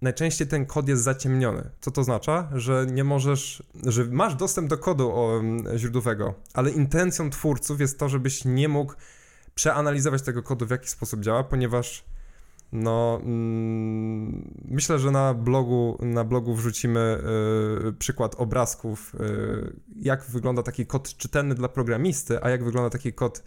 najczęściej 0.01 0.47
ten 0.47 0.65
kod 0.65 0.88
jest 0.88 1.03
zaciemniony. 1.03 1.69
Co 1.81 1.91
to 1.91 2.01
oznacza? 2.01 2.50
Że 2.55 2.85
nie 2.91 3.03
możesz, 3.03 3.63
że 3.88 4.05
masz 4.05 4.35
dostęp 4.35 4.69
do 4.69 4.77
kodu 4.77 5.11
o, 5.11 5.39
mm, 5.39 5.77
źródłowego, 5.77 6.33
ale 6.53 6.69
intencją 6.69 7.29
twórców 7.29 7.79
jest 7.79 8.00
to, 8.00 8.09
żebyś 8.09 8.45
nie 8.45 8.67
mógł 8.67 8.93
przeanalizować 9.55 10.22
tego 10.22 10.43
kodu, 10.43 10.65
w 10.65 10.70
jaki 10.70 10.89
sposób 10.89 11.22
działa, 11.22 11.43
ponieważ 11.43 12.05
no, 12.72 13.20
mm, 13.24 14.51
myślę, 14.65 15.00
że 15.00 15.12
na 15.12 15.34
blogu, 15.34 15.98
na 16.01 16.24
blogu 16.24 16.55
wrzucimy 16.55 17.17
y, 17.89 17.93
przykład 17.93 18.36
obrazków, 18.36 19.15
y, 19.15 19.74
jak 19.96 20.24
wygląda 20.24 20.64
taki 20.64 20.85
kod 20.85 21.18
czytelny 21.18 21.55
dla 21.55 21.70
programisty, 21.70 22.44
a 22.44 22.50
jak 22.50 22.64
wygląda 22.64 22.90
taki 22.90 23.14
kod, 23.14 23.44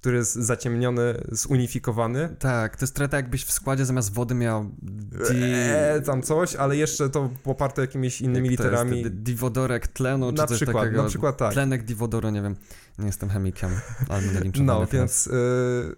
który 0.00 0.16
jest 0.16 0.34
zaciemniony, 0.34 1.14
zunifikowany. 1.32 2.36
Tak, 2.38 2.76
to 2.76 2.84
jest 2.84 2.94
trochę 2.94 3.08
tak, 3.08 3.18
jakbyś 3.24 3.44
w 3.44 3.52
składzie 3.52 3.84
zamiast 3.84 4.12
wody 4.12 4.34
miał 4.34 4.70
di... 4.82 5.42
Eee, 5.42 6.02
tam 6.02 6.22
coś, 6.22 6.54
ale 6.56 6.76
jeszcze 6.76 7.10
to 7.10 7.30
poparte 7.42 7.80
jakimiś 7.82 8.20
innymi 8.20 8.48
jak 8.48 8.50
jest, 8.50 8.64
literami. 8.64 9.02
di- 9.02 9.10
Diwodorek 9.10 9.88
tlenu, 9.88 10.32
czy 10.32 10.38
na 10.38 10.46
coś 10.46 10.56
przykład, 10.58 10.84
takiego. 10.84 11.02
na 11.02 11.08
przykład 11.08 11.36
tak. 11.36 11.52
Tlenek 11.52 11.84
diwodoru, 11.84 12.30
nie 12.30 12.42
wiem, 12.42 12.56
nie 12.98 13.06
jestem 13.06 13.28
chemikiem, 13.30 13.70
ale 14.08 14.22
będę 14.22 14.40
linczowany 14.40 14.80
No, 14.80 14.86
więc 14.86 15.26
y, 15.26 15.96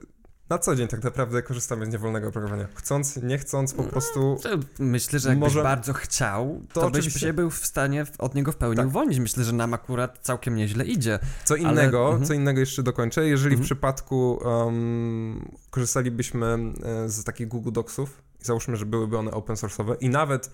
na 0.51 0.59
co 0.59 0.77
dzień 0.77 0.89
tak 0.89 1.05
naprawdę 1.05 1.43
korzystamy 1.43 1.87
z 1.87 1.89
niewolnego 1.89 2.29
oprogramowania. 2.29 2.69
Chcąc, 2.75 3.17
nie 3.17 3.39
chcąc, 3.39 3.75
po 3.75 3.83
prostu 3.83 4.39
To 4.43 4.49
Myślę, 4.79 5.19
że 5.19 5.29
jakbyś 5.29 5.43
Może- 5.49 5.63
bardzo 5.63 5.93
chciał, 5.93 6.63
to, 6.73 6.81
To 6.81 6.91
byś 6.91 6.99
oczywiście. 6.99 7.21
się 7.27 7.33
był 7.33 7.51
w 7.51 7.67
stanie 7.67 8.07
od 8.19 8.35
niego 8.35 8.53
w 8.53 8.57
pełni 8.57 8.77
Tak. 8.77 8.87
uwolnić. 8.87 9.19
Myślę, 9.19 9.45
że 9.45 9.53
nam 9.53 9.75
akurat 9.75 10.19
całkiem 10.23 10.55
nieźle 10.55 10.85
idzie. 10.85 11.19
Co 11.45 11.55
Ale- 11.55 11.63
innego, 11.63 12.05
mhm. 12.09 12.25
co 12.25 12.35
innego 12.35 12.61
jeszcze 12.61 12.83
dokończę, 12.83 13.27
jeżeli 13.27 13.57
w 13.57 13.61
Mhm. 13.61 13.65
przypadku 13.65 14.33
um, 14.45 15.57
korzystalibyśmy 15.71 16.47
e, 16.47 17.09
z 17.09 17.25
takich 17.25 17.49
Google 17.49 17.73
Docsów 17.73 18.23
i 18.41 18.45
załóżmy, 18.45 18.77
że 18.77 18.87
byłyby 18.87 19.19
one 19.19 19.31
open 19.31 19.57
source'owe 19.57 19.97
i 20.01 20.09
nawet 20.09 20.51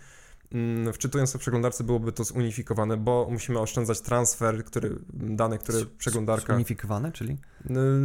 mm, 0.52 0.92
wczytując 0.92 1.32
to 1.32 1.38
w 1.38 1.40
przeglądarce 1.40 1.84
byłoby 1.84 2.12
to 2.12 2.24
zunifikowane, 2.24 2.96
bo 2.96 3.28
musimy 3.30 3.58
oszczędzać 3.58 4.00
transfer, 4.00 4.64
który, 4.64 4.98
dane, 5.12 5.58
które 5.58 5.78
przeglądarka, 5.98 6.54
Unifikowane, 6.54 7.12
czyli? 7.12 7.36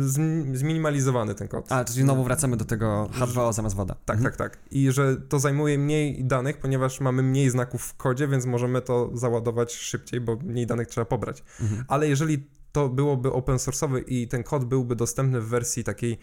zmi- 0.01 0.55
zminimalizowany 0.55 1.35
ten 1.35 1.47
kod. 1.47 1.71
A, 1.71 1.85
czyli 1.85 2.01
znowu 2.01 2.23
wracamy 2.23 2.57
do 2.57 2.65
tego 2.65 3.09
H2O 3.19 3.53
zamiast 3.53 3.75
woda. 3.75 3.95
Tak, 4.05 4.17
Mhm. 4.17 4.33
tak, 4.35 4.51
tak. 4.51 4.59
I 4.71 4.91
że 4.91 5.15
to 5.17 5.39
zajmuje 5.39 5.77
mniej 5.77 6.25
danych, 6.25 6.57
ponieważ 6.57 6.99
mamy 7.01 7.23
mniej 7.23 7.49
znaków 7.49 7.81
w 7.83 7.95
kodzie, 7.97 8.27
więc 8.27 8.45
możemy 8.45 8.81
to 8.81 9.09
załadować 9.13 9.73
szybciej, 9.73 10.21
bo 10.21 10.35
mniej 10.35 10.67
danych 10.67 10.87
trzeba 10.87 11.05
pobrać. 11.05 11.43
Mhm. 11.61 11.85
Ale 11.87 12.07
jeżeli 12.09 12.47
to 12.71 12.89
byłoby 12.89 13.31
open 13.31 13.55
source'owy 13.57 14.03
i 14.07 14.27
ten 14.27 14.43
kod 14.43 14.65
byłby 14.65 14.95
dostępny 14.95 15.41
w 15.41 15.47
wersji 15.47 15.83
takiej 15.83 16.17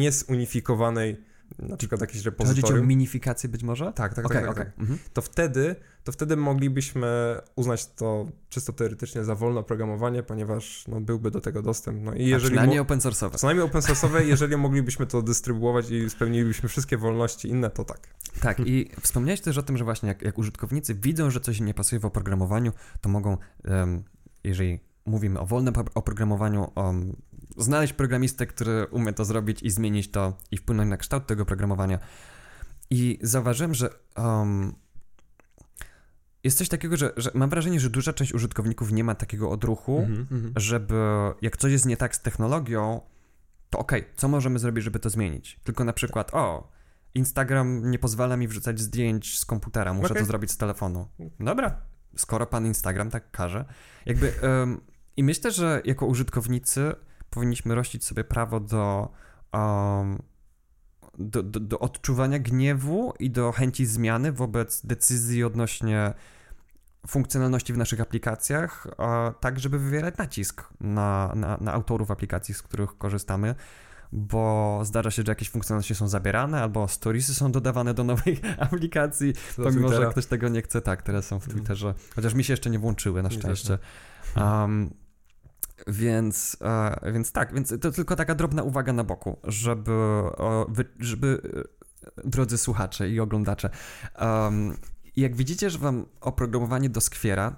niesunifikowanej, 0.00 1.16
na 1.58 1.76
przykład 1.76 2.00
jakiś 2.00 2.16
Czy 2.22 2.24
chodzi 2.24 2.28
o 2.28 2.30
repozytorium, 2.44 2.86
minifikację 2.86 3.48
być 3.48 3.62
może? 3.62 3.92
tak, 3.92 4.14
tak, 4.14 4.26
Okej, 4.26 4.36
tak, 4.36 4.46
tak, 4.46 4.50
okej. 4.56 4.64
tak, 4.72 4.78
Mhm. 4.80 4.98
to 5.12 5.22
wtedy, 5.22 5.76
to 6.04 6.12
wtedy 6.12 6.36
moglibyśmy 6.36 7.36
uznać 7.56 7.86
to 7.86 8.26
czysto 8.48 8.72
teoretycznie 8.72 9.24
za 9.24 9.34
wolne 9.34 9.60
oprogramowanie, 9.60 10.22
ponieważ 10.22 10.84
no, 10.88 11.00
byłby 11.00 11.30
do 11.30 11.40
tego 11.40 11.62
dostęp. 11.62 12.02
No 12.02 12.14
i 12.14 12.16
A 12.24 12.26
jeżeli 12.28 12.50
przynajmniej 12.50 12.78
mo- 12.78 12.82
open 12.82 12.98
source'owe. 12.98 13.34
co 13.36 13.46
najmniej 13.46 13.66
open 13.66 13.80
source'owe, 13.80 14.20
jeżeli 14.24 14.56
moglibyśmy 14.56 15.06
to 15.06 15.22
dystrybuować 15.22 15.90
i 15.90 16.10
spełnilibyśmy 16.10 16.68
wszystkie 16.68 16.96
wolności 16.96 17.48
inne, 17.48 17.70
to 17.70 17.84
tak. 17.84 18.00
Tak, 18.40 18.60
i 18.60 18.90
wspomniałeś 19.00 19.40
też 19.40 19.58
o 19.58 19.62
tym, 19.62 19.76
że 19.76 19.84
właśnie 19.84 20.08
jak, 20.08 20.22
jak 20.22 20.38
użytkownicy 20.38 20.94
widzą, 20.94 21.30
że 21.30 21.40
coś 21.40 21.60
nie 21.60 21.74
pasuje 21.74 22.00
w 22.00 22.04
oprogramowaniu, 22.04 22.72
to 23.00 23.08
mogą, 23.08 23.36
em, 23.64 24.02
jeżeli 24.44 24.80
mówimy 25.06 25.40
o 25.40 25.46
wolnym 25.46 25.74
op- 25.74 25.90
oprogramowaniu, 25.94 26.70
em, 26.76 27.16
znaleźć 27.62 27.92
programistę, 27.92 28.46
który 28.46 28.86
umie 28.90 29.12
to 29.12 29.24
zrobić 29.24 29.62
i 29.62 29.70
zmienić 29.70 30.10
to 30.10 30.36
i 30.50 30.56
wpłynąć 30.56 30.90
na 30.90 30.96
kształt 30.96 31.26
tego 31.26 31.44
programowania. 31.46 31.98
I 32.90 33.18
zauważyłem, 33.22 33.74
że 33.74 33.90
em, 34.16 34.74
jest 36.44 36.58
coś 36.58 36.68
takiego, 36.68 36.96
że, 36.96 37.12
że 37.16 37.30
mam 37.34 37.50
wrażenie, 37.50 37.80
że 37.80 37.90
duża 37.90 38.12
część 38.12 38.34
użytkowników 38.34 38.92
nie 38.92 39.04
ma 39.04 39.14
takiego 39.14 39.50
odruchu, 39.50 39.98
Mhm, 39.98 40.26
mhm. 40.30 40.52
żeby 40.56 40.94
jak 41.42 41.56
coś 41.56 41.72
jest 41.72 41.86
nie 41.86 41.96
tak 41.96 42.16
z 42.16 42.22
technologią, 42.22 43.00
to 43.70 43.78
okej, 43.78 44.04
co 44.16 44.28
możemy 44.28 44.58
zrobić, 44.58 44.84
żeby 44.84 44.98
to 44.98 45.10
zmienić? 45.10 45.60
Tylko 45.64 45.84
na 45.84 45.92
przykład, 45.92 46.34
o, 46.34 46.70
Instagram 47.14 47.90
nie 47.90 47.98
pozwala 47.98 48.36
mi 48.36 48.48
wrzucać 48.48 48.80
zdjęć 48.80 49.38
z 49.38 49.44
komputera, 49.44 49.94
muszę 49.94 50.10
Okej. 50.10 50.22
to 50.22 50.26
zrobić 50.26 50.50
z 50.50 50.56
telefonu. 50.56 51.08
Dobra, 51.40 51.76
skoro 52.16 52.46
pan 52.46 52.66
Instagram 52.66 53.10
tak 53.10 53.30
każe. 53.30 53.64
Jakby, 54.06 54.40
em, 54.42 54.80
i 55.16 55.24
myślę, 55.24 55.50
że 55.50 55.82
jako 55.84 56.06
użytkownicy 56.06 56.92
powinniśmy 57.30 57.74
rościć 57.74 58.04
sobie 58.04 58.24
prawo 58.24 58.60
do, 58.60 59.08
em, 59.52 60.22
do, 61.18 61.42
do, 61.42 61.60
do 61.60 61.78
odczuwania 61.78 62.38
gniewu 62.38 63.14
i 63.18 63.30
do 63.30 63.52
chęci 63.52 63.86
zmiany 63.86 64.32
wobec 64.32 64.86
decyzji 64.86 65.44
odnośnie 65.44 66.14
funkcjonalności 67.06 67.72
w 67.72 67.78
naszych 67.78 68.00
aplikacjach, 68.00 68.86
tak, 69.40 69.60
żeby 69.60 69.78
wywierać 69.78 70.16
nacisk 70.16 70.68
na, 70.80 71.32
na, 71.36 71.56
na 71.60 71.72
autorów 71.72 72.10
aplikacji, 72.10 72.54
z 72.54 72.62
których 72.62 72.98
korzystamy, 72.98 73.54
bo 74.12 74.80
zdarza 74.84 75.10
się, 75.10 75.22
że 75.26 75.32
jakieś 75.32 75.50
funkcjonalności 75.50 75.94
są 75.94 76.08
zabierane, 76.08 76.62
albo 76.62 76.88
storiesy 76.88 77.34
są 77.34 77.52
dodawane 77.52 77.94
do 77.94 78.04
nowej 78.04 78.40
aplikacji, 78.58 79.32
Do 79.56 79.64
pomimo, 79.64 79.88
że 79.88 79.94
Twittera. 79.94 80.10
ktoś 80.10 80.26
tego 80.26 80.48
nie 80.48 80.62
chce. 80.62 80.80
Tak, 80.80 81.02
teraz 81.02 81.26
są 81.26 81.40
w 81.40 81.42
Mhm. 81.42 81.58
Twitterze, 81.58 81.94
chociaż 82.14 82.34
mi 82.34 82.44
się 82.44 82.52
jeszcze 82.52 82.70
nie 82.70 82.78
włączyły, 82.78 83.22
na 83.22 83.30
szczęście. 83.30 83.78
Um, 84.36 84.90
więc, 85.86 86.56
e, 86.60 87.12
więc 87.12 87.32
tak, 87.32 87.54
więc 87.54 87.74
to 87.80 87.90
tylko 87.90 88.16
taka 88.16 88.34
drobna 88.34 88.62
uwaga 88.62 88.92
na 88.92 89.04
boku, 89.04 89.38
żeby, 89.44 90.22
żeby 90.98 91.42
e, 92.16 92.28
drodzy 92.28 92.58
słuchacze 92.58 93.10
i 93.10 93.20
oglądacze, 93.20 93.70
jak 95.16 95.36
widzicie, 95.36 95.70
że 95.70 95.78
wam 95.78 96.06
oprogramowanie 96.20 96.90
doskwiera, 96.90 97.56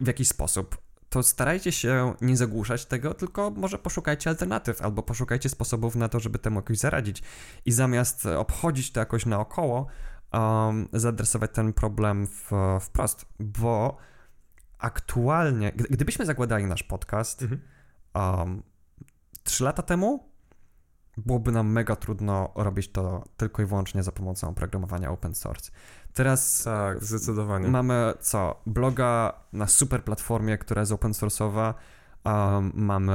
w 0.00 0.06
jakiś 0.06 0.28
sposób, 0.28 0.76
to 1.08 1.22
starajcie 1.22 1.72
się 1.72 2.14
nie 2.20 2.36
zagłuszać 2.36 2.86
tego, 2.86 3.14
tylko 3.14 3.50
może 3.50 3.78
poszukajcie 3.78 4.30
alternatyw 4.30 4.82
albo 4.82 5.02
poszukajcie 5.02 5.48
sposobów 5.48 5.96
na 5.96 6.08
to, 6.08 6.20
żeby 6.20 6.38
temu 6.38 6.58
jakoś 6.58 6.78
zaradzić. 6.78 7.22
I 7.64 7.72
zamiast 7.72 8.26
obchodzić 8.26 8.92
to 8.92 9.00
jakoś 9.00 9.26
naokoło, 9.26 9.86
um, 10.32 10.88
zaadresować 10.92 11.50
ten 11.54 11.72
problem 11.72 12.26
w, 12.26 12.50
wprost, 12.80 13.26
bo 13.40 13.96
aktualnie, 14.78 15.72
gdybyśmy 15.72 16.26
zakładali 16.26 16.64
nasz 16.64 16.82
podcast 16.82 17.42
mhm. 17.42 17.60
um, 18.14 18.62
3 19.42 19.64
lata 19.64 19.82
temu, 19.82 20.28
byłoby 21.16 21.52
nam 21.52 21.72
mega 21.72 21.96
trudno 21.96 22.52
robić 22.54 22.88
to 22.88 23.24
tylko 23.36 23.62
i 23.62 23.66
wyłącznie 23.66 24.02
za 24.02 24.12
pomocą 24.12 24.48
oprogramowania 24.48 25.10
open 25.10 25.34
source. 25.34 25.70
Teraz 26.14 26.62
tak, 26.64 27.04
zdecydowanie. 27.04 27.68
mamy 27.68 28.14
co? 28.20 28.60
Bloga 28.66 29.32
na 29.52 29.66
super 29.66 30.04
platformie, 30.04 30.58
która 30.58 30.80
jest 30.82 30.92
open 30.92 31.12
source'owa. 31.12 31.74
Um, 32.24 32.72
mamy, 32.74 33.12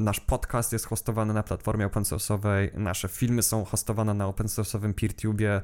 nasz 0.00 0.20
podcast 0.20 0.72
jest 0.72 0.86
hostowany 0.86 1.34
na 1.34 1.42
platformie 1.42 1.86
open 1.86 2.02
source'owej, 2.02 2.78
nasze 2.78 3.08
filmy 3.08 3.42
są 3.42 3.64
hostowane 3.64 4.14
na 4.14 4.26
open 4.26 4.46
source'owym 4.46 4.92
PeerTube 4.92 5.62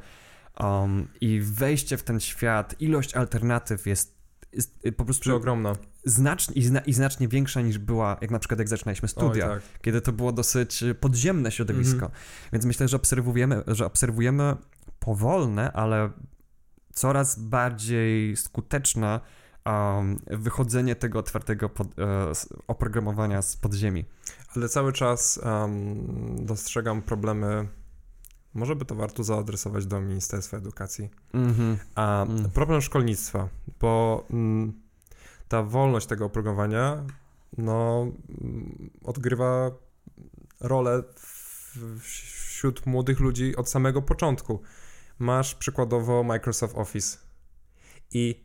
um, 0.61 1.09
i 1.21 1.41
wejście 1.41 1.97
w 1.97 2.03
ten 2.03 2.21
świat, 2.21 2.81
ilość 2.81 3.15
alternatyw 3.15 3.87
jest, 3.87 4.20
jest 4.53 4.83
po 4.97 5.05
prostu 5.05 5.21
przeogromna. 5.21 5.73
Znacznie, 6.05 6.55
i, 6.55 6.63
zna, 6.63 6.81
i, 6.81 6.93
znacznie 6.93 7.29
większa 7.29 7.61
niż 7.61 7.79
była, 7.79 8.17
jak 8.21 8.31
na 8.31 8.39
przykład 8.39 8.59
jak 8.59 8.69
zaczynaliśmy 8.69 9.09
studia, 9.09 9.51
Oj, 9.51 9.61
tak. 9.61 9.81
kiedy 9.83 10.01
to 10.01 10.13
było 10.13 10.33
dosyć 10.33 10.85
podziemne 11.01 11.51
środowisko. 11.51 12.07
-hmm. 12.07 12.51
Więc 12.53 12.65
myślę, 12.65 12.89
że 12.89 12.97
obserwujemy, 12.97 13.63
że 13.67 13.87
obserwujemy 13.87 14.57
powolne, 14.99 15.73
ale 15.73 16.11
coraz 16.93 17.39
bardziej 17.39 18.37
skuteczne 18.37 19.21
um, 19.67 20.19
wychodzenie 20.27 20.97
tego 20.97 21.19
otwartego 21.19 21.69
pod, 21.69 21.87
uh, 21.87 21.95
oprogramowania 22.67 23.43
z 23.43 23.57
podziemi. 23.57 24.05
Ale 24.57 24.69
cały 24.69 24.93
czas 24.93 25.41
um, 25.45 26.47
dostrzegam 26.47 27.03
problemy. 27.03 27.69
Może 28.55 28.77
by 28.77 28.85
to 28.85 28.95
warto 28.95 29.25
zaadresować 29.25 29.87
do 29.87 30.01
Ministerstwa 30.01 30.57
Edukacji. 30.57 31.11
Mm 31.35 31.55
-hmm. 31.55 31.77
A 31.95 32.23
mm. 32.23 32.51
problem 32.51 32.81
szkolnictwa, 32.81 33.49
bo 33.81 34.25
mm, 34.31 34.73
ta 35.49 35.63
wolność 35.63 36.07
tego 36.07 36.25
oprogramowania 36.25 37.05
no, 37.59 38.07
odgrywa 39.05 39.71
rolę 40.61 41.03
w, 41.17 42.01
wśród 42.01 42.87
młodych 42.87 43.21
ludzi 43.21 43.57
od 43.57 43.71
samego 43.71 44.03
początku 44.03 44.63
masz 45.19 45.55
przykładowo 45.55 46.23
Microsoft 46.25 46.77
Office 46.77 47.19
i 48.11 48.45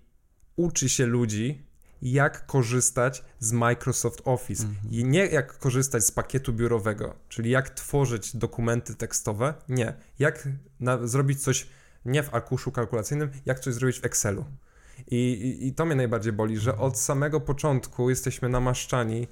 uczy 0.56 0.89
się 0.89 1.06
ludzi, 1.06 1.65
jak 2.01 2.45
korzystać 2.45 3.23
z 3.39 3.51
Microsoft 3.51 4.21
Office. 4.25 4.63
Mhm. 4.63 4.91
I 4.91 5.03
nie 5.05 5.25
jak 5.25 5.58
korzystać 5.58 6.03
z 6.03 6.12
pakietu 6.12 6.53
biurowego, 6.53 7.15
czyli 7.29 7.49
jak 7.49 7.69
tworzyć 7.69 8.36
dokumenty 8.36 8.95
tekstowe. 8.95 9.53
Nie. 9.69 9.93
Jak 10.19 10.47
na, 10.79 11.08
zrobić 11.08 11.43
coś 11.43 11.67
nie 12.05 12.23
w 12.23 12.34
arkuszu 12.34 12.71
kalkulacyjnym, 12.71 13.29
jak 13.45 13.60
coś 13.60 13.73
zrobić 13.73 13.99
w 13.99 14.05
Excelu. 14.05 14.45
I, 15.08 15.15
i, 15.15 15.67
I, 15.67 15.73
to 15.73 15.86
mnie 15.86 15.95
najbardziej 15.95 16.34
boli, 16.34 16.58
że 16.58 16.77
od 16.77 16.99
samego 16.99 17.41
początku 17.41 18.10
jesteśmy 18.10 18.49
namaszczani 18.49 19.27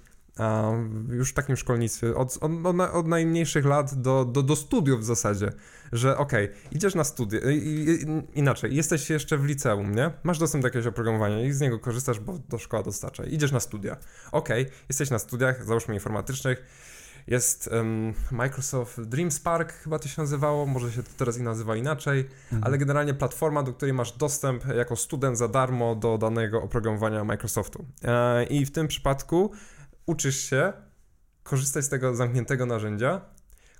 już 1.09 1.29
w 1.29 1.33
takim 1.33 1.57
szkolnictwie, 1.57 2.15
od, 2.15 2.37
od, 2.41 2.51
od 2.93 3.07
najmniejszych 3.07 3.65
lat 3.65 4.01
do, 4.01 4.25
do, 4.25 4.43
do, 4.43 4.55
studiów 4.55 4.99
w 4.99 5.03
zasadzie, 5.03 5.51
że 5.91 6.17
okej, 6.17 6.45
okay, 6.45 6.57
idziesz 6.71 6.95
na 6.95 7.03
studia, 7.03 7.39
inaczej, 8.35 8.75
jesteś 8.75 9.09
jeszcze 9.09 9.37
w 9.37 9.45
liceum, 9.45 9.95
nie? 9.95 10.11
Masz 10.23 10.39
dostęp 10.39 10.61
do 10.61 10.67
jakiegoś 10.67 10.87
oprogramowania 10.87 11.45
i 11.45 11.51
z 11.51 11.61
niego 11.61 11.79
korzystasz, 11.79 12.19
bo 12.19 12.39
do 12.49 12.57
szkoła 12.57 12.83
dostarcza. 12.83 13.23
Idziesz 13.23 13.51
na 13.51 13.59
studia. 13.59 13.97
Okej, 14.31 14.61
okay, 14.63 14.75
jesteś 14.89 15.09
na 15.09 15.19
studiach, 15.19 15.65
załóżmy 15.65 15.93
informatycznych, 15.93 16.65
jest 17.27 17.67
um, 17.67 18.13
Microsoft 18.31 19.01
Dreamspark, 19.01 19.73
chyba 19.73 19.99
to 19.99 20.07
się 20.07 20.21
nazywało, 20.21 20.65
może 20.65 20.91
się 20.91 21.03
to 21.03 21.09
teraz 21.17 21.37
i 21.37 21.41
nazywa 21.41 21.75
inaczej, 21.75 22.19
mhm. 22.43 22.63
ale 22.63 22.77
generalnie 22.77 23.13
platforma, 23.13 23.63
do 23.63 23.73
której 23.73 23.93
masz 23.93 24.11
dostęp 24.11 24.65
jako 24.65 24.95
student 24.95 25.37
za 25.37 25.47
darmo 25.47 25.95
do 25.95 26.17
danego 26.17 26.61
oprogramowania 26.61 27.23
Microsoftu. 27.23 27.85
E, 28.03 28.43
I 28.43 28.65
w 28.65 28.71
tym 28.71 28.87
przypadku 28.87 29.51
uczysz 30.05 30.49
się 30.49 30.73
korzystać 31.43 31.85
z 31.85 31.89
tego 31.89 32.15
zamkniętego 32.15 32.65
narzędzia, 32.65 33.21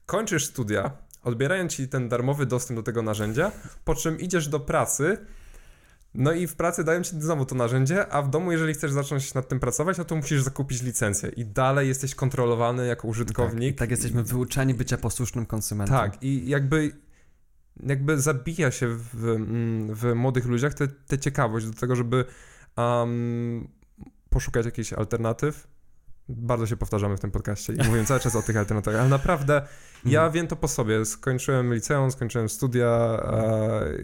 kończysz 0.05 0.45
studia, 0.45 0.91
odbierają 1.23 1.67
ci 1.67 1.87
ten 1.87 2.09
darmowy 2.09 2.45
dostęp 2.45 2.79
do 2.79 2.83
tego 2.83 3.01
narzędzia, 3.01 3.51
po 3.85 3.95
czym 3.95 4.19
idziesz 4.19 4.47
do 4.47 4.59
pracy, 4.59 5.17
no 6.13 6.31
i 6.31 6.47
w 6.47 6.55
pracy 6.55 6.83
dają 6.83 7.03
ci 7.03 7.21
znowu 7.21 7.45
to 7.45 7.55
narzędzie, 7.55 8.07
a 8.07 8.21
w 8.21 8.29
domu, 8.29 8.51
jeżeli 8.51 8.73
chcesz 8.73 8.91
zacząć 8.91 9.33
nad 9.33 9.47
tym 9.47 9.59
pracować, 9.59 9.97
no 9.97 10.05
to 10.05 10.15
musisz 10.15 10.41
zakupić 10.41 10.81
licencję 10.81 11.29
i 11.29 11.45
dalej 11.45 11.87
jesteś 11.87 12.15
kontrolowany 12.15 12.87
jako 12.87 13.07
użytkownik. 13.07 13.69
Tak, 13.69 13.75
i 13.75 13.79
tak 13.79 13.91
jesteśmy 13.91 14.23
wyuczeni 14.23 14.73
bycia 14.73 14.97
posłusznym 14.97 15.45
konsumentem. 15.45 15.97
Tak, 15.97 16.23
i 16.23 16.49
jakby 16.49 16.91
jakby 17.83 18.21
zabija 18.21 18.71
się 18.71 18.87
w, 18.87 19.05
w 19.89 20.13
młodych 20.15 20.45
ludziach 20.45 20.73
tę 21.07 21.19
ciekawość 21.19 21.65
do 21.65 21.73
tego, 21.73 21.95
żeby 21.95 22.25
um, 22.77 23.67
poszukać 24.29 24.65
jakichś 24.65 24.93
alternatyw, 24.93 25.67
bardzo 26.29 26.67
się 26.67 26.77
powtarzamy 26.77 27.17
w 27.17 27.19
tym 27.19 27.31
podcaście 27.31 27.73
i 27.73 27.77
mówimy 27.77 28.05
cały 28.11 28.19
czas 28.19 28.35
o 28.35 28.41
tych 28.41 28.57
alternatywach, 28.57 28.99
ale 28.99 29.09
naprawdę 29.09 29.67
ja 30.05 30.19
mhm. 30.19 30.31
wiem 30.31 30.47
to 30.47 30.55
po 30.55 30.67
sobie. 30.67 31.05
Skończyłem 31.05 31.73
liceum, 31.73 32.11
skończyłem 32.11 32.49
studia 32.49 33.23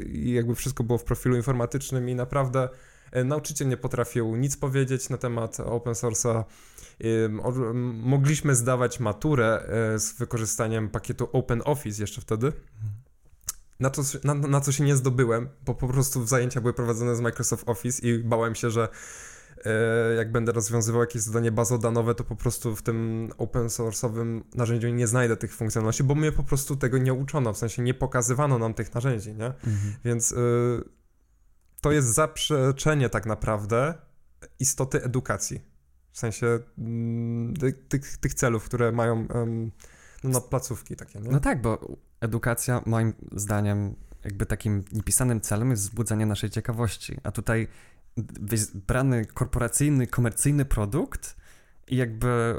i 0.06 0.32
jakby 0.32 0.56
wszystko 0.56 0.84
było 0.84 0.98
w 0.98 1.04
profilu 1.04 1.36
informatycznym 1.36 2.10
i 2.10 2.16
naprawdę 2.16 2.70
e, 3.12 3.24
nauczyciel 3.24 3.68
nie 3.68 3.78
potrafił 3.78 4.36
nic 4.36 4.58
powiedzieć 4.58 5.10
na 5.10 5.18
temat 5.18 5.60
open 5.60 5.94
source'a. 5.94 6.44
Mogliśmy 8.04 8.56
zdawać 8.56 9.00
maturę 9.00 9.64
e, 9.96 10.00
z 10.00 10.14
wykorzystaniem 10.14 10.90
pakietu 10.90 11.30
Open 11.34 11.62
Office 11.66 12.04
jeszcze 12.04 12.22
wtedy. 12.22 12.52
Na 13.80 13.90
co, 13.90 14.02
na, 14.24 14.34
na 14.34 14.62
co 14.62 14.72
się 14.72 14.84
nie 14.84 14.96
zdobyłem, 14.96 15.50
bo 15.66 15.76
po 15.76 15.88
prostu 15.88 16.28
zajęcia 16.28 16.62
były 16.62 16.74
prowadzone 16.74 17.16
z 17.16 17.22
Microsoft 17.22 17.70
Office 17.70 18.08
i 18.08 18.20
bałem 18.24 18.56
się, 18.56 18.70
że 18.70 18.88
jak 20.18 20.32
będę 20.32 20.52
rozwiązywał 20.52 21.02
jakieś 21.02 21.22
zadanie 21.22 21.52
bazodanowe, 21.52 22.16
to 22.16 22.24
po 22.24 22.36
prostu 22.36 22.76
w 22.76 22.82
tym 22.82 23.30
open 23.38 23.68
source'owym 23.68 24.42
narzędziu 24.56 24.90
nie 24.90 25.08
znajdę 25.08 25.38
tych 25.38 25.56
funkcjonalności, 25.56 26.04
bo 26.04 26.16
mnie 26.16 26.32
po 26.32 26.44
prostu 26.44 26.76
tego 26.76 26.98
nie 26.98 27.14
uczono, 27.14 27.54
w 27.54 27.58
sensie 27.58 27.82
nie 27.82 27.94
pokazywano 27.94 28.60
nam 28.60 28.74
tych 28.74 28.94
narzędzi, 28.94 29.34
nie? 29.34 29.46
Mhm. 29.46 29.94
Więc 30.06 30.32
y, 30.32 30.36
to 31.82 31.92
jest 31.92 32.14
zaprzeczenie 32.14 33.10
tak 33.10 33.26
naprawdę 33.26 33.94
istoty 34.60 35.04
edukacji. 35.04 35.62
W 36.12 36.20
sensie 36.20 36.60
y, 37.64 37.74
tych, 37.74 38.18
tych 38.18 38.34
celów, 38.34 38.66
które 38.66 38.92
mają 38.92 39.22
y, 39.22 39.28
no, 40.24 40.42
placówki 40.42 40.96
takie, 40.96 41.20
nie? 41.20 41.32
No 41.32 41.40
tak, 41.40 41.62
bo 41.62 41.98
edukacja 42.22 42.82
moim 42.86 43.14
zdaniem 43.32 43.96
jakby 44.24 44.46
takim 44.46 44.84
niepisanym 44.92 45.42
celem 45.42 45.70
jest 45.70 45.84
wzbudzanie 45.84 46.26
naszej 46.26 46.50
ciekawości, 46.50 47.18
a 47.24 47.32
tutaj 47.32 47.68
brany 48.74 49.26
korporacyjny, 49.26 50.08
komercyjny 50.08 50.66
produkt 50.66 51.40
i 51.90 51.96
jakby 51.96 52.56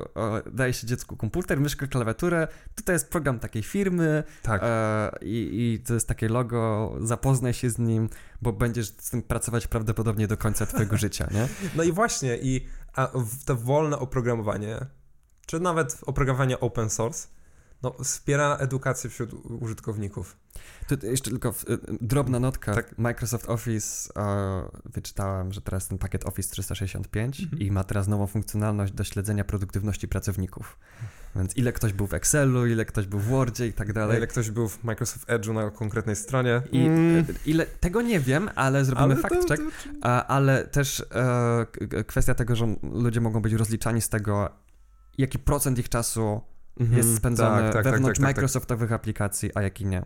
daje 0.52 0.72
się 0.72 0.86
dziecku 0.86 1.16
komputer, 1.16 1.60
myszkę, 1.60 1.86
klawiaturę, 1.86 2.48
tutaj 2.74 2.94
jest 2.94 3.10
program 3.10 3.38
takiej 3.38 3.62
firmy 3.62 4.24
tak. 4.42 4.60
e, 4.64 5.10
i, 5.22 5.72
i, 5.74 5.84
to 5.86 5.94
jest 5.94 6.08
takie 6.08 6.28
logo, 6.28 6.94
zapoznaj 7.00 7.54
się 7.54 7.70
z 7.70 7.78
nim, 7.78 8.08
bo 8.42 8.52
będziesz 8.52 8.86
z 8.86 9.10
tym 9.10 9.22
pracować 9.22 9.66
prawdopodobnie 9.66 10.26
do 10.26 10.36
końca 10.36 10.66
twojego 10.66 10.96
życia, 11.06 11.28
nie? 11.34 11.48
No 11.76 11.82
i 11.82 11.92
właśnie, 11.92 12.38
i 12.38 12.66
a 12.94 13.10
to 13.44 13.56
wolne 13.56 13.98
oprogramowanie, 13.98 14.86
czy 15.46 15.60
nawet 15.60 15.98
oprogramowanie 16.06 16.60
open 16.60 16.90
source, 16.90 17.28
no, 17.82 17.94
wspiera 18.04 18.56
edukację 18.56 19.10
wśród 19.10 19.30
użytkowników. 19.60 20.36
Tu 20.88 21.06
jeszcze 21.06 21.30
tylko 21.30 21.52
w, 21.52 21.70
y, 21.70 21.78
drobna 22.00 22.40
notka. 22.40 22.74
Tak. 22.74 22.98
Microsoft 22.98 23.48
Office, 23.48 24.12
wyczytałem, 24.84 25.52
że 25.52 25.60
teraz 25.60 25.88
ten 25.88 25.98
pakiet 25.98 26.26
Office 26.26 26.50
365 26.50 27.40
mhm. 27.40 27.62
i 27.62 27.70
ma 27.70 27.84
teraz 27.84 28.08
nową 28.08 28.26
funkcjonalność 28.26 28.92
do 28.92 29.04
śledzenia 29.04 29.44
produktywności 29.44 30.08
pracowników. 30.08 30.78
Więc 31.36 31.56
ile 31.56 31.72
ktoś 31.72 31.92
był 31.92 32.06
w 32.06 32.14
Excelu, 32.14 32.66
ile 32.66 32.84
ktoś 32.84 33.06
był 33.06 33.18
w 33.18 33.24
Wordzie 33.24 33.66
i 33.66 33.72
tak 33.72 33.92
dalej. 33.92 34.16
Ile 34.16 34.26
ktoś 34.26 34.50
był 34.50 34.68
w 34.68 34.84
Microsoft 34.84 35.28
Edge'u 35.28 35.54
na 35.54 35.70
konkretnej 35.70 36.16
stronie. 36.16 36.62
I 36.72 36.86
mm. 36.86 37.26
ile, 37.46 37.66
tego 37.66 38.02
nie 38.02 38.20
wiem, 38.20 38.50
ale 38.54 38.84
zrobimy 38.84 39.14
ale 39.14 39.16
fact 39.16 39.48
check. 39.48 39.62
Ale 40.28 40.66
też 40.66 41.04
e, 41.14 42.04
kwestia 42.04 42.34
tego, 42.34 42.56
że 42.56 42.76
ludzie 42.92 43.20
mogą 43.20 43.42
być 43.42 43.52
rozliczani 43.52 44.00
z 44.00 44.08
tego, 44.08 44.50
jaki 45.18 45.38
procent 45.38 45.78
ich 45.78 45.88
czasu 45.88 46.40
jest 46.80 46.92
mhm. 46.92 47.16
spędzony 47.16 47.62
tak, 47.62 47.72
tak, 47.72 47.84
tak, 47.84 47.92
wewnątrz 47.92 48.18
tak, 48.18 48.26
tak, 48.26 48.34
tak, 48.34 48.36
Microsoftowych 48.36 48.92
aplikacji, 48.92 49.50
a 49.54 49.62
jaki 49.62 49.86
nie. 49.86 50.02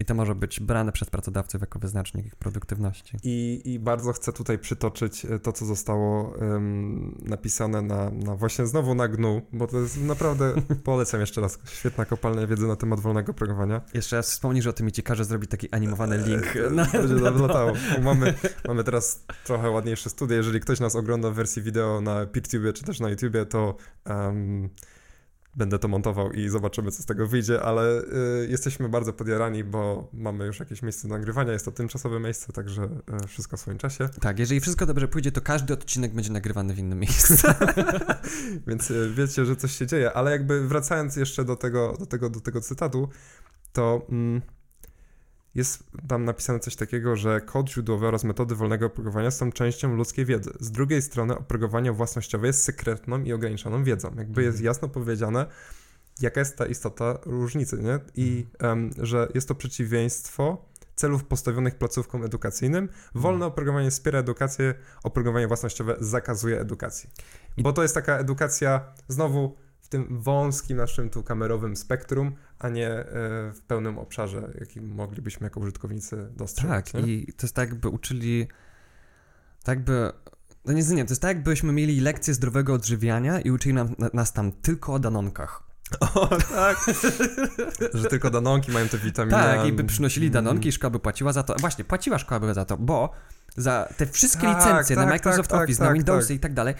I 0.00 0.04
to 0.04 0.14
może 0.14 0.34
być 0.34 0.60
brane 0.60 0.92
przez 0.92 1.10
pracodawców 1.10 1.60
jako 1.60 1.78
wyznacznik 1.78 2.26
ich 2.26 2.36
produktywności. 2.36 3.16
I, 3.22 3.62
I 3.64 3.78
bardzo 3.78 4.12
chcę 4.12 4.32
tutaj 4.32 4.58
przytoczyć 4.58 5.24
e, 5.24 5.38
to, 5.38 5.52
co 5.52 5.66
zostało 5.66 6.34
um, 6.38 7.18
napisane 7.22 7.82
na, 7.82 8.10
na 8.10 8.36
właśnie 8.36 8.66
znowu 8.66 8.94
na 8.94 9.08
GNU, 9.08 9.42
bo 9.52 9.66
to 9.66 9.80
jest 9.80 10.02
naprawdę, 10.02 10.54
polecam 10.84 11.20
jeszcze 11.20 11.40
raz, 11.40 11.58
świetna 11.72 12.04
kopalnia 12.04 12.46
wiedzy 12.46 12.66
na 12.66 12.76
temat 12.76 13.00
wolnego 13.00 13.34
programowania. 13.34 13.80
Jeszcze 13.94 14.16
raz 14.16 14.30
wspomnij, 14.30 14.62
że 14.62 14.70
o 14.70 14.72
tym 14.72 14.86
mi 14.86 14.92
ci 14.92 15.02
każe 15.02 15.24
zrobić 15.24 15.50
taki 15.50 15.70
animowany 15.70 16.16
e, 16.16 16.28
link. 16.28 16.56
E, 16.56 16.70
na, 16.70 16.84
będzie 16.84 17.14
latało. 17.14 17.72
Mamy, 18.02 18.34
mamy 18.68 18.84
teraz 18.84 19.24
trochę 19.44 19.70
ładniejsze 19.70 20.10
studia, 20.10 20.36
jeżeli 20.36 20.60
ktoś 20.60 20.80
nas 20.80 20.96
ogląda 20.96 21.30
w 21.30 21.34
wersji 21.34 21.62
wideo 21.62 22.00
na 22.00 22.26
PeerTube 22.26 22.72
czy 22.74 22.84
też 22.84 23.00
na 23.00 23.10
YouTubie, 23.10 23.46
to 23.46 23.76
um, 24.06 24.68
będę 25.56 25.78
to 25.78 25.88
montował 25.88 26.32
i 26.32 26.48
zobaczymy, 26.48 26.90
co 26.90 27.02
z 27.02 27.06
tego 27.06 27.26
wyjdzie, 27.26 27.62
ale 27.62 28.02
y, 28.02 28.46
jesteśmy 28.50 28.88
bardzo 28.88 29.12
podjarani, 29.12 29.64
bo 29.64 30.08
mamy 30.12 30.46
już 30.46 30.60
jakieś 30.60 30.82
miejsce 30.82 31.08
do 31.08 31.14
nagrywania, 31.14 31.52
jest 31.52 31.64
to 31.64 31.72
tymczasowe 31.72 32.20
miejsce, 32.20 32.52
także 32.52 32.88
y, 33.24 33.26
wszystko 33.26 33.56
w 33.56 33.60
swoim 33.60 33.78
czasie. 33.78 34.08
Tak, 34.20 34.38
jeżeli 34.38 34.60
wszystko 34.60 34.86
dobrze 34.86 35.08
pójdzie, 35.08 35.32
to 35.32 35.40
każdy 35.40 35.74
odcinek 35.74 36.14
będzie 36.14 36.32
nagrywany 36.32 36.74
w 36.74 36.78
innym 36.78 36.98
miejscu. 36.98 37.34
Więc 38.66 38.90
y, 38.90 39.10
wiecie, 39.14 39.44
że 39.44 39.56
coś 39.56 39.76
się 39.76 39.86
dzieje, 39.86 40.12
ale 40.12 40.30
jakby 40.30 40.68
wracając 40.68 41.16
jeszcze 41.16 41.44
do 41.44 41.56
tego, 41.56 41.96
do 41.98 42.06
tego, 42.06 42.30
do 42.30 42.40
tego 42.40 42.60
cytatu, 42.60 43.08
to... 43.72 44.06
Mm, 44.10 44.42
jest 45.54 45.84
tam 46.08 46.24
napisane 46.24 46.60
coś 46.60 46.76
takiego, 46.76 47.16
że 47.16 47.40
kod 47.40 47.70
źródłowy 47.70 48.06
oraz 48.06 48.24
metody 48.24 48.54
wolnego 48.54 48.86
oprogramowania 48.86 49.30
są 49.30 49.52
częścią 49.52 49.96
ludzkiej 49.96 50.24
wiedzy. 50.24 50.52
Z 50.60 50.70
drugiej 50.70 51.02
strony 51.02 51.38
oprogramowanie 51.38 51.92
własnościowe 51.92 52.46
jest 52.46 52.64
sekretną 52.64 53.22
i 53.22 53.32
ograniczoną 53.32 53.84
wiedzą. 53.84 54.14
Jakby 54.16 54.42
jest 54.42 54.56
mhm. 54.56 54.66
jasno 54.66 54.88
powiedziane, 54.88 55.46
jaka 56.20 56.40
jest 56.40 56.56
ta 56.56 56.66
istota 56.66 57.18
różnicy, 57.26 57.78
nie? 57.82 57.98
I 58.14 58.46
um, 58.62 58.90
że 58.98 59.28
jest 59.34 59.48
to 59.48 59.54
przeciwieństwo 59.54 60.70
celów 60.96 61.24
postawionych 61.24 61.74
placówkom 61.74 62.24
edukacyjnym. 62.24 62.88
Wolne 63.14 63.34
mhm. 63.34 63.52
oprogramowanie 63.52 63.90
wspiera 63.90 64.18
edukację, 64.18 64.74
oprogramowanie 65.02 65.48
własnościowe 65.48 65.96
zakazuje 66.00 66.60
edukacji. 66.60 67.10
Bo 67.58 67.72
to 67.72 67.82
jest 67.82 67.94
taka 67.94 68.18
edukacja, 68.18 68.92
znowu 69.08 69.56
tym 69.90 70.22
wąskim 70.22 70.76
naszym 70.76 71.10
tu 71.10 71.22
kamerowym 71.22 71.76
spektrum, 71.76 72.32
a 72.58 72.68
nie 72.68 72.88
e, 72.88 73.04
w 73.52 73.60
pełnym 73.66 73.98
obszarze, 73.98 74.52
jaki 74.60 74.80
moglibyśmy 74.80 75.44
jako 75.44 75.60
użytkownicy 75.60 76.28
dostrzec. 76.36 76.68
Tak, 76.70 76.94
nie? 76.94 77.00
i 77.12 77.32
to 77.32 77.46
jest 77.46 77.54
tak, 77.54 77.68
jakby 77.68 77.88
uczyli, 77.88 78.46
tak 79.64 79.78
jakby, 79.78 80.12
no 80.64 80.72
nie, 80.72 80.82
nie, 80.82 81.04
to 81.04 81.10
jest 81.10 81.22
tak, 81.22 81.36
jakbyśmy 81.36 81.72
mieli 81.72 82.00
lekcję 82.00 82.34
zdrowego 82.34 82.74
odżywiania 82.74 83.40
i 83.40 83.50
uczyli 83.50 83.74
nam, 83.74 83.94
nas 84.12 84.32
tam 84.32 84.52
tylko 84.52 84.94
o 84.94 84.98
danonkach. 84.98 85.62
O, 86.14 86.26
tak. 86.26 86.76
że 87.94 88.08
tylko 88.08 88.30
danonki 88.30 88.72
mają 88.72 88.88
te 88.88 88.98
witaminy. 88.98 89.38
Tak, 89.38 89.66
i 89.66 89.72
by 89.72 89.84
przynosili 89.84 90.30
danonki 90.30 90.68
i 90.68 90.72
szkoła 90.72 90.90
by 90.90 90.98
płaciła 90.98 91.32
za 91.32 91.42
to. 91.42 91.54
Właśnie, 91.60 91.84
płaciła 91.84 92.18
szkoła 92.18 92.40
by 92.40 92.54
za 92.54 92.64
to, 92.64 92.76
bo 92.76 93.10
za 93.56 93.88
te 93.96 94.06
wszystkie 94.06 94.42
tak, 94.42 94.58
licencje 94.58 94.96
tak, 94.96 95.06
na 95.06 95.12
Microsoft 95.12 95.50
tak, 95.50 95.62
Office, 95.62 95.78
tak, 95.78 95.88
na 95.88 95.94
Windowsy 95.94 96.28
tak. 96.28 96.36
i 96.36 96.40
tak 96.40 96.54
dalej, 96.54 96.74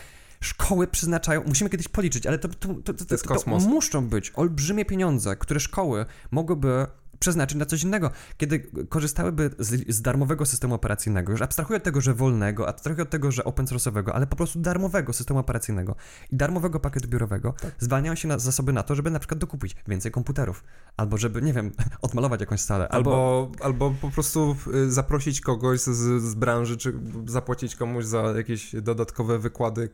szkoły 0.44 0.86
przyznaczają, 0.86 1.42
musimy 1.46 1.70
kiedyś 1.70 1.88
policzyć, 1.88 2.26
ale 2.26 2.38
to, 2.38 2.48
to, 2.48 2.74
to, 2.84 2.94
to, 2.94 3.04
to, 3.04 3.16
to 3.38 3.58
muszą 3.58 4.08
być 4.08 4.32
olbrzymie 4.36 4.84
pieniądze, 4.84 5.36
które 5.36 5.60
szkoły 5.60 6.06
mogłyby 6.30 6.86
przeznaczyć 7.20 7.58
na 7.58 7.66
coś 7.66 7.82
innego. 7.82 8.10
Kiedy 8.36 8.60
korzystałyby 8.88 9.50
z, 9.58 9.94
z, 9.94 10.02
darmowego 10.02 10.46
systemu 10.46 10.74
operacyjnego, 10.74 11.32
już 11.32 11.42
abstrahuję 11.42 11.76
od 11.76 11.82
tego, 11.82 12.00
że 12.00 12.14
wolnego, 12.14 12.68
abstrahuję 12.68 13.02
od 13.02 13.10
tego, 13.10 13.32
że 13.32 13.44
open 13.44 13.66
source'owego, 13.66 14.10
ale 14.10 14.26
po 14.26 14.36
prostu 14.36 14.60
darmowego 14.60 15.12
systemu 15.12 15.40
operacyjnego 15.40 15.96
i 16.32 16.36
darmowego 16.36 16.80
pakietu 16.80 17.08
biurowego, 17.08 17.54
tak. 17.60 17.72
zwalniają 17.78 18.14
się 18.14 18.28
na 18.28 18.38
zasoby 18.38 18.72
na 18.72 18.82
to, 18.82 18.94
żeby 18.94 19.10
na 19.10 19.18
przykład 19.18 19.40
dokupić 19.40 19.76
więcej 19.88 20.12
komputerów, 20.12 20.64
albo 20.96 21.16
żeby, 21.16 21.42
nie 21.42 21.52
wiem, 21.52 21.72
odmalować 22.02 22.40
jakąś 22.40 22.60
salę, 22.60 22.88
albo... 22.88 23.10
Albo, 23.10 23.64
albo 23.64 23.94
po 24.00 24.10
prostu 24.10 24.56
y, 24.74 24.90
zaprosić 24.90 25.40
kogoś 25.40 25.80
z, 25.80 26.22
z 26.22 26.34
branży, 26.34 26.76
czy 26.76 26.94
zapłacić 27.26 27.76
komuś 27.76 28.04
za 28.04 28.22
jakieś 28.36 28.74
dodatkowe 28.82 29.38
wykłady 29.38 29.90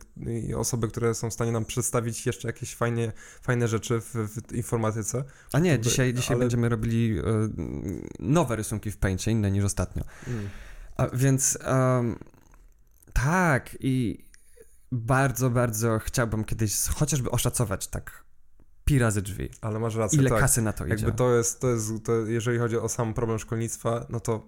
i 0.47 0.53
osoby, 0.53 0.87
które 0.87 1.15
są 1.15 1.29
w 1.29 1.33
stanie 1.33 1.51
nam 1.51 1.65
przedstawić 1.65 2.25
jeszcze 2.25 2.47
jakieś 2.47 2.75
fajnie, 2.75 3.11
fajne 3.41 3.67
rzeczy 3.67 4.01
w, 4.01 4.13
w 4.13 4.53
informatyce. 4.53 5.23
A 5.53 5.59
nie, 5.59 5.79
dzisiaj, 5.79 6.13
dzisiaj 6.13 6.35
ale... 6.35 6.39
będziemy 6.39 6.69
robili 6.69 7.16
E, 7.19 7.49
nowe 8.19 8.55
rysunki 8.55 8.91
w 8.91 8.97
Paintie, 8.97 9.31
inne 9.31 9.51
niż 9.51 9.63
ostatnio. 9.63 10.03
Mm. 10.27 10.49
A, 10.97 11.07
więc 11.07 11.57
um, 11.67 12.19
tak 13.13 13.77
i 13.79 14.25
bardzo, 14.91 15.49
bardzo 15.49 15.99
chciałbym 15.99 16.43
kiedyś 16.43 16.87
chociażby 16.99 17.31
oszacować 17.31 17.87
tak 17.87 18.23
pi 18.85 18.99
razy 18.99 19.21
drzwi. 19.21 19.49
Ale 19.61 19.79
masz 19.79 19.95
rację. 19.95 20.19
Ile 20.19 20.29
tak. 20.29 20.39
kasy 20.39 20.61
na 20.61 20.73
to 20.73 20.85
idzie. 20.85 20.95
Jakby 20.95 21.11
to 21.11 21.35
jest, 21.35 21.59
to 21.59 21.69
jest 21.69 21.91
to 22.03 22.15
jeżeli 22.15 22.59
chodzi 22.59 22.77
o 22.77 22.89
sam 22.89 23.13
problem 23.13 23.39
szkolnictwa, 23.39 24.05
no 24.09 24.19
to 24.19 24.47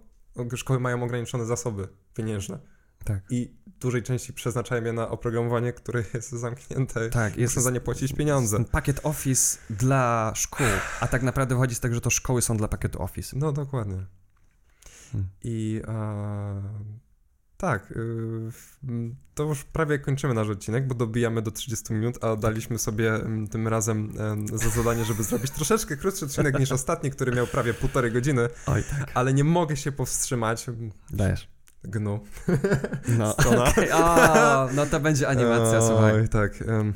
szkoły 0.56 0.80
mają 0.80 1.04
ograniczone 1.04 1.46
zasoby 1.46 1.88
pieniężne. 2.14 2.60
Tak. 3.04 3.24
I 3.30 3.60
dużej 3.80 4.04
części 4.04 4.34
przeznaczają 4.34 4.84
je 4.84 4.94
na 4.94 5.10
oprogramowanie, 5.10 5.74
które 5.74 6.04
jest 6.14 6.32
zamknięte. 6.32 7.10
Tak, 7.10 7.38
jest 7.38 7.56
Muszą 7.56 7.64
za 7.64 7.72
nie 7.72 7.82
płacić 7.82 8.14
pieniądze. 8.14 8.66
Pakiet 8.72 9.00
Office 9.04 9.58
dla 9.70 10.32
szkół, 10.36 10.68
a 11.00 11.08
tak 11.08 11.24
naprawdę 11.24 11.56
wychodzi 11.56 11.76
z 11.76 11.80
tego, 11.80 11.96
że 11.96 12.02
to 12.02 12.10
szkoły 12.10 12.42
są 12.42 12.58
dla 12.58 12.68
pakietu 12.68 13.02
Office. 13.02 13.38
No 13.40 13.52
dokładnie. 13.52 14.06
Hmm. 15.12 15.30
I 15.44 15.82
tak, 17.58 17.92
y, 17.92 17.96
to 19.34 19.44
już 19.44 19.64
prawie 19.64 20.00
kończymy 20.00 20.34
nasz 20.34 20.50
odcinek, 20.50 20.88
bo 20.88 20.96
dobijamy 20.96 21.42
do 21.42 21.52
30 21.52 21.94
minut, 21.94 22.24
a 22.24 22.36
daliśmy 22.36 22.80
sobie 22.80 23.20
tym 23.52 23.68
razem 23.68 24.14
za 24.54 24.70
zadanie, 24.70 25.06
żeby 25.06 25.24
zrobić 25.24 25.52
troszeczkę 25.52 25.98
krótszy 25.98 26.26
odcinek 26.26 26.60
niż 26.60 26.72
ostatni, 26.72 27.12
który 27.12 27.32
miał 27.32 27.48
prawie 27.48 27.74
półtorej 27.74 28.12
godziny. 28.12 28.50
Oj, 28.66 28.84
tak. 28.84 29.12
Ale 29.14 29.34
nie 29.34 29.44
mogę 29.44 29.78
się 29.78 29.92
powstrzymać. 29.92 30.66
Dajesz 31.10 31.59
Gnu. 31.84 32.20
No, 33.18 33.36
okay. 33.70 33.89
no 34.76 34.86
to 34.86 35.00
będzie 35.00 35.28
animacja, 35.28 35.82
słuchaj. 35.82 36.13
Oj, 36.13 36.30
tak. 36.30 36.63
Um, 36.68 36.94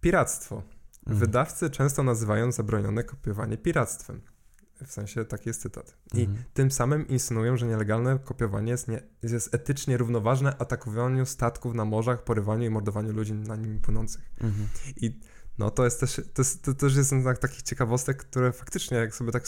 piractwo. 0.00 0.62
Mhm. 1.00 1.18
Wydawcy 1.18 1.70
często 1.70 2.02
nazywają 2.02 2.52
zabronione 2.52 3.04
kopiowanie 3.04 3.56
piractwem. 3.56 4.20
W 4.86 4.92
sensie 4.92 5.24
taki 5.24 5.48
jest 5.48 5.62
cytat. 5.62 5.96
I 6.14 6.20
mhm. 6.20 6.44
tym 6.54 6.70
samym 6.70 7.08
insynuują, 7.08 7.56
że 7.56 7.66
nielegalne 7.66 8.18
kopiowanie 8.18 8.70
jest, 8.70 8.88
nie, 8.88 9.02
jest 9.22 9.54
etycznie 9.54 9.96
równoważne 9.96 10.56
atakowaniu 10.58 11.26
statków 11.26 11.74
na 11.74 11.84
morzach, 11.84 12.24
porywaniu 12.24 12.66
i 12.66 12.70
mordowaniu 12.70 13.12
ludzi 13.12 13.34
na 13.34 13.56
nimi 13.56 13.80
płynących. 13.80 14.30
Mhm. 14.40 14.68
I 14.96 15.20
no 15.58 15.70
to 15.70 15.84
jest 15.84 16.00
też, 16.00 16.20
to, 16.34 16.42
jest, 16.42 16.64
to 16.64 16.74
też 16.74 16.96
jest 16.96 17.14
tak, 17.24 17.38
takich 17.38 17.62
ciekawostek, 17.62 18.16
które 18.16 18.52
faktycznie, 18.52 18.96
jak 18.96 19.14
sobie 19.14 19.32
tak 19.32 19.44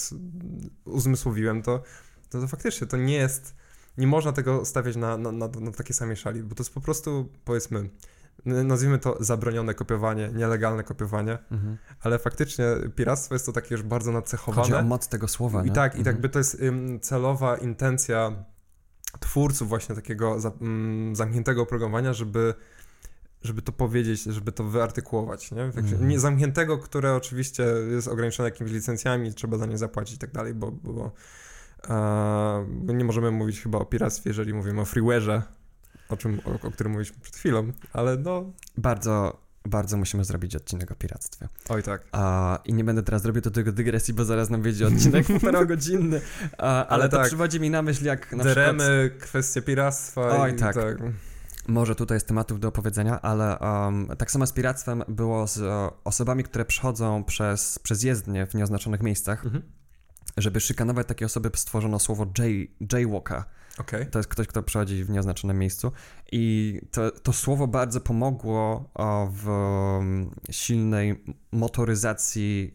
uzmysłowiłem, 0.85 1.62
to, 1.62 1.83
to, 2.29 2.40
to 2.40 2.49
faktycznie 2.49 2.87
to 2.87 2.96
nie 2.96 3.14
jest 3.14 3.55
nie 3.98 4.07
można 4.07 4.33
tego 4.33 4.64
stawiać 4.64 4.96
na, 4.96 5.16
na, 5.16 5.33
na, 5.33 5.48
na 5.48 5.72
takiej 5.72 5.94
samej 5.94 6.16
szali, 6.16 6.42
bo 6.42 6.55
to 6.55 6.62
jest 6.62 6.74
po 6.74 6.81
prostu, 6.81 7.29
powiedzmy, 7.44 7.90
nazwijmy 8.44 8.98
to 8.98 9.16
zabronione 9.20 9.74
kopiowanie, 9.74 10.31
nielegalne 10.35 10.85
kopiowanie, 10.85 11.38
mhm. 11.50 11.76
ale 12.00 12.18
faktycznie 12.18 12.64
piractwo 12.96 13.35
jest 13.35 13.46
to 13.46 13.53
takie 13.53 13.74
już 13.74 13.83
bardzo 13.83 14.12
nacechowane. 14.12 14.62
Chodzi 14.62 14.74
o 14.74 14.83
moc 14.83 15.09
tego 15.09 15.29
słowa, 15.29 15.62
I 15.62 15.66
nie? 15.66 15.72
tak, 15.72 15.92
mhm. 15.92 16.03
i 16.03 16.05
tak 16.05 16.20
by 16.20 16.29
to 16.29 16.38
jest 16.38 16.61
um, 16.62 17.00
celowa 17.00 17.57
intencja 17.57 18.44
twórców 19.20 19.68
właśnie 19.68 19.94
takiego 19.94 20.40
za, 20.40 20.48
um, 20.48 21.16
zamkniętego 21.16 21.62
oprogramowania, 21.62 22.12
żeby 22.12 22.55
żeby 23.42 23.62
to 23.62 23.72
powiedzieć, 23.72 24.22
żeby 24.22 24.53
to 24.53 24.64
wyartykułować, 24.64 25.53
nie? 25.53 25.62
Mhm. 25.62 26.09
nie 26.09 26.20
zamkniętego, 26.20 26.79
które 26.79 27.14
oczywiście 27.14 27.62
jest 27.90 28.09
ograniczone 28.09 28.48
jakimiś 28.48 28.72
licencjami, 28.72 29.35
trzeba 29.35 29.59
za 29.59 29.66
nie 29.66 29.79
zapłacić 29.79 30.16
i 30.16 30.18
tak 30.18 30.33
dalej, 30.33 30.55
bo 30.55 30.72
bo 30.72 31.12
nie 32.83 33.05
możemy 33.05 33.31
mówić 33.31 33.61
chyba 33.61 33.79
o 33.79 33.85
piractwie, 33.85 34.31
jeżeli 34.31 34.55
mówimy 34.55 34.81
o 34.81 34.85
freeware'ze, 34.85 35.43
o 36.09 36.16
czym, 36.16 36.40
o, 36.45 36.66
o 36.66 36.71
którym 36.71 36.93
mówiliśmy 36.93 37.16
przed 37.23 37.37
chwilą, 37.37 37.73
ale 37.93 38.16
no... 38.16 38.53
Bardzo, 38.77 39.40
bardzo 39.64 39.97
musimy 39.97 40.25
zrobić 40.25 40.57
odcinek 40.57 40.90
o 40.90 40.95
piractwie. 40.95 41.49
Oj 41.69 41.83
tak. 41.83 42.03
A, 42.12 42.59
I 42.64 42.75
nie 42.75 42.85
będę 42.85 43.03
teraz 43.03 43.25
robił 43.25 43.43
do 43.43 43.51
tego 43.51 43.73
dygresji, 43.73 44.14
bo 44.14 44.25
zaraz 44.25 44.51
nam 44.51 44.62
wiedzie 44.62 44.87
odcinek 44.87 45.27
półtoragodzinny, 45.40 46.21
ale, 46.59 46.87
ale 46.87 47.09
to 47.09 47.16
tak. 47.16 47.27
przywodzi 47.27 47.61
mi 47.61 47.71
na 47.71 47.83
myśl 47.83 48.05
jak 48.05 48.33
na 48.33 48.45
Deremy, 48.45 49.09
przykład... 49.09 49.29
kwestie 49.29 49.62
piractwa 49.62 50.40
Oj, 50.40 50.57
tak. 50.57 50.75
tak. 50.75 50.97
Może 51.69 51.95
tutaj 51.95 52.16
jest 52.16 52.27
tematów 52.27 52.61
do 52.61 52.69
opowiedzenia, 52.69 53.21
ale 53.21 53.59
um, 53.59 54.09
tak 54.19 54.31
samo 54.31 54.47
z 54.47 54.53
piractwem 54.53 55.05
było 55.09 55.47
z 55.47 55.59
uh, 55.59 55.99
osobami, 56.05 56.45
które 56.45 56.64
przechodzą 56.64 57.25
przez, 57.25 57.79
przez 57.79 58.03
jezdnie 58.03 58.47
w 58.47 58.55
nieoznaczonych 58.55 59.03
miejscach. 59.03 59.45
Mhm 59.45 59.80
żeby 60.37 60.61
szykanować 60.61 61.07
takie 61.07 61.27
osoby, 61.27 61.51
stworzono 61.55 61.99
słowo 61.99 62.27
jay, 62.38 62.69
jaywalker. 62.93 63.43
Okay. 63.79 64.07
To 64.07 64.19
jest 64.19 64.29
ktoś, 64.29 64.47
kto 64.47 64.62
przechodzi 64.62 65.05
w 65.05 65.11
nieoznaczonym 65.11 65.59
miejscu. 65.59 65.93
I 66.33 66.81
to, 66.90 67.11
to 67.11 67.33
słowo 67.33 67.66
bardzo 67.66 68.01
pomogło 68.01 68.90
w 69.31 69.49
um, 69.49 70.31
silnej 70.51 71.25
motoryzacji 71.53 72.73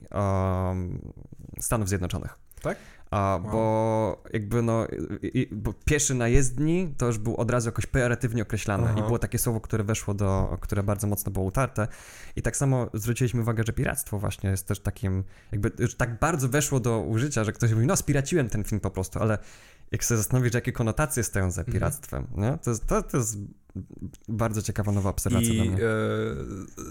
Stanów 1.60 1.90
Zjednoczonych. 1.90 2.40
Tak? 2.62 2.78
A, 3.16 3.40
Wow. 3.44 3.52
Bo 3.52 4.24
jakby 4.34 4.62
no, 4.62 4.88
i, 5.22 5.50
bo 5.52 5.74
pieszy 5.86 6.16
na 6.16 6.28
jezdni 6.28 6.94
to 6.98 7.06
już 7.06 7.18
był 7.18 7.36
od 7.36 7.52
razu 7.52 7.68
jakoś 7.68 7.86
pejoratywnie 7.86 8.42
określane 8.42 8.88
Aha. 8.90 9.00
i 9.00 9.04
było 9.04 9.20
takie 9.20 9.38
słowo, 9.38 9.62
które 9.62 9.84
weszło 9.84 10.14
do, 10.14 10.58
które 10.62 10.84
bardzo 10.84 11.08
mocno 11.08 11.32
było 11.32 11.46
utarte 11.46 11.88
i 12.36 12.42
tak 12.42 12.58
samo 12.58 12.90
zwróciliśmy 12.94 13.42
uwagę, 13.42 13.64
że 13.68 13.74
piractwo 13.74 14.20
właśnie 14.20 14.50
jest 14.50 14.68
też 14.68 14.80
takim, 14.80 15.24
jakby 15.52 15.72
już 15.80 15.96
tak 15.96 16.20
bardzo 16.20 16.50
weszło 16.50 16.80
do 16.80 17.02
użycia, 17.02 17.44
że 17.44 17.52
ktoś 17.52 17.74
mówi, 17.74 17.86
no 17.86 17.96
spiraciłem 17.96 18.50
ten 18.50 18.64
film 18.64 18.82
po 18.82 18.92
prostu, 18.92 19.20
ale 19.20 19.38
jak 19.92 20.06
sobie 20.06 20.18
zastanowić, 20.18 20.54
jakie 20.54 20.72
konotacje 20.72 21.24
stoją 21.24 21.52
za 21.52 21.62
Mhm. 21.62 21.74
piractwem, 21.74 22.28
nie? 22.38 22.58
To, 22.64 22.70
jest, 22.70 22.86
to, 22.86 23.04
to 23.04 23.18
jest 23.18 23.38
bardzo 24.30 24.62
ciekawa 24.62 24.92
nowa 24.92 25.10
obserwacja 25.10 25.54
dla 25.54 25.64
I 25.66 25.70
mnie. 25.70 25.84
e, 25.84 25.90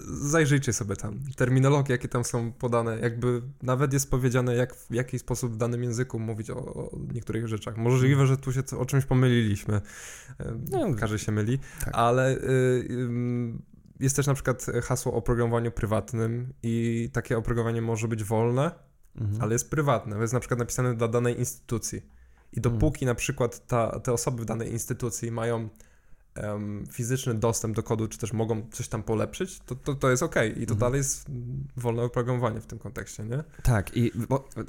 zajrzyjcie 0.07 0.73
sobie 0.73 0.95
tam. 0.95 1.19
Terminologie, 1.35 1.91
jakie 1.91 2.07
tam 2.07 2.23
są 2.23 2.51
podane, 2.51 2.99
jakby 2.99 3.41
nawet 3.63 3.93
jest 3.93 4.11
powiedziane, 4.11 4.55
jak, 4.55 4.75
w 4.75 4.93
jaki 4.93 5.19
sposób 5.19 5.53
w 5.53 5.57
danym 5.57 5.83
języku 5.83 6.19
mówić 6.19 6.49
o, 6.49 6.55
o 6.65 6.91
niektórych 7.13 7.47
rzeczach. 7.47 7.77
Możliwe, 7.77 8.27
że 8.27 8.37
tu 8.37 8.53
się 8.53 8.63
co- 8.63 8.79
o 8.79 8.85
czymś 8.85 9.05
pomyliliśmy. 9.05 9.81
E, 10.39 10.53
No, 10.71 10.95
każdy 10.95 11.19
się 11.19 11.31
myli, 11.31 11.59
tak. 11.85 11.89
ale 11.93 12.37
ym, 12.89 13.61
jest 13.99 14.15
też 14.15 14.27
na 14.27 14.33
przykład 14.33 14.65
hasło 14.83 15.13
o 15.13 15.21
programowaniu 15.21 15.71
prywatnym 15.71 16.53
i 16.63 17.09
takie 17.13 17.37
oprogramowanie 17.37 17.81
może 17.81 18.07
być 18.07 18.23
wolne, 18.23 18.71
Mhm. 19.21 19.41
ale 19.41 19.53
jest 19.53 19.69
prywatne. 19.69 20.17
Jest 20.19 20.33
na 20.33 20.39
przykład 20.39 20.59
napisane 20.59 20.95
dla 20.95 21.07
danej 21.07 21.39
instytucji. 21.39 22.14
I 22.55 22.61
Hmm. 22.61 22.79
dopóki 22.79 23.05
na 23.05 23.15
przykład 23.15 23.67
ta, 23.67 23.99
te 23.99 24.13
osoby 24.13 24.41
w 24.41 24.45
danej 24.45 24.71
instytucji 24.71 25.31
mają 25.31 25.69
em, 26.35 26.83
fizyczny 26.91 27.33
dostęp 27.33 27.75
do 27.75 27.83
kodu, 27.83 28.07
czy 28.07 28.17
też 28.17 28.33
mogą 28.33 28.61
coś 28.71 28.87
tam 28.87 29.03
polepszyć, 29.03 29.59
to, 29.65 29.75
to, 29.75 29.95
to 29.95 30.09
jest 30.09 30.23
ok. 30.23 30.35
I 30.35 30.53
to 30.53 30.73
Mhm. 30.73 30.79
dalej 30.79 30.97
jest 30.97 31.25
wolne 31.77 32.03
oprogramowanie 32.03 32.61
w 32.61 32.65
tym 32.65 32.79
kontekście, 32.79 33.23
nie? 33.23 33.43
Tak, 33.63 33.97
i 33.97 34.11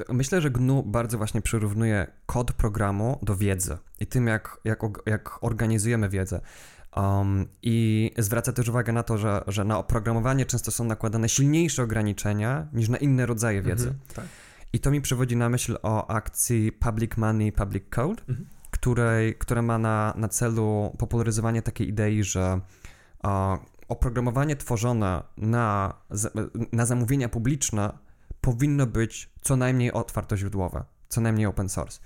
myślę, 0.09 0.40
że 0.40 0.51
GNU 0.51 0.83
bardzo 0.83 1.18
właśnie 1.18 1.42
przyrównuje 1.42 2.07
kod 2.27 2.53
programu 2.53 3.18
do 3.22 3.37
wiedzy 3.37 3.79
i 4.01 4.07
tym, 4.07 4.27
jak, 4.27 4.61
jak, 4.64 4.81
jak 5.07 5.44
organizujemy 5.44 6.09
wiedzę. 6.09 6.40
Um, 6.96 7.46
I 7.62 8.11
zwraca 8.18 8.53
też 8.53 8.68
uwagę 8.68 8.92
na 8.92 9.03
to, 9.03 9.18
że, 9.18 9.44
że 9.46 9.64
na 9.64 9.79
oprogramowanie 9.79 10.46
często 10.46 10.70
są 10.70 10.85
nakładane 10.85 11.29
silniejsze 11.29 11.83
ograniczenia 11.83 12.66
niż 12.72 12.88
na 12.88 12.96
inne 12.96 13.27
rodzaje 13.27 13.62
wiedzy. 13.62 13.88
Mhm, 13.88 14.07
tak. 14.14 14.25
I 14.73 14.81
to 14.81 14.91
mi 14.91 15.01
przywodzi 15.01 15.37
na 15.37 15.49
myśl 15.49 15.79
o 15.83 16.11
akcji 16.11 16.73
Public 16.73 17.17
Money, 17.17 17.53
Public 17.53 17.85
Code, 17.91 18.23
Mhm. 18.29 18.47
której, 18.71 19.35
która 19.35 19.63
ma 19.63 19.79
na, 19.79 20.15
na 20.17 20.29
celu 20.29 20.97
popularyzowanie 20.99 21.63
takiej 21.63 21.89
idei, 21.89 22.25
że 22.25 22.61
a, 23.23 23.59
oprogramowanie 23.89 24.57
tworzone 24.57 25.23
na, 25.37 25.95
na 26.73 26.87
zamówienia 26.87 27.29
publiczne 27.29 27.93
powinno 28.41 28.87
być 28.87 29.31
co 29.41 29.57
najmniej 29.57 29.93
otwartoźródłowe, 29.93 30.85
co 31.09 31.21
najmniej 31.21 31.47
open 31.47 31.69
source. 31.69 32.01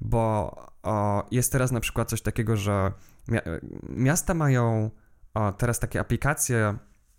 Bo 0.00 0.56
o, 0.82 1.26
jest 1.30 1.52
teraz 1.52 1.72
na 1.72 1.80
przykład 1.80 2.08
coś 2.08 2.22
takiego, 2.22 2.56
że 2.56 2.92
mia- 3.28 3.60
miasta 3.88 4.34
mają 4.34 4.90
o, 5.34 5.52
teraz 5.52 5.78
takie 5.78 6.00
aplikacje, 6.00 6.76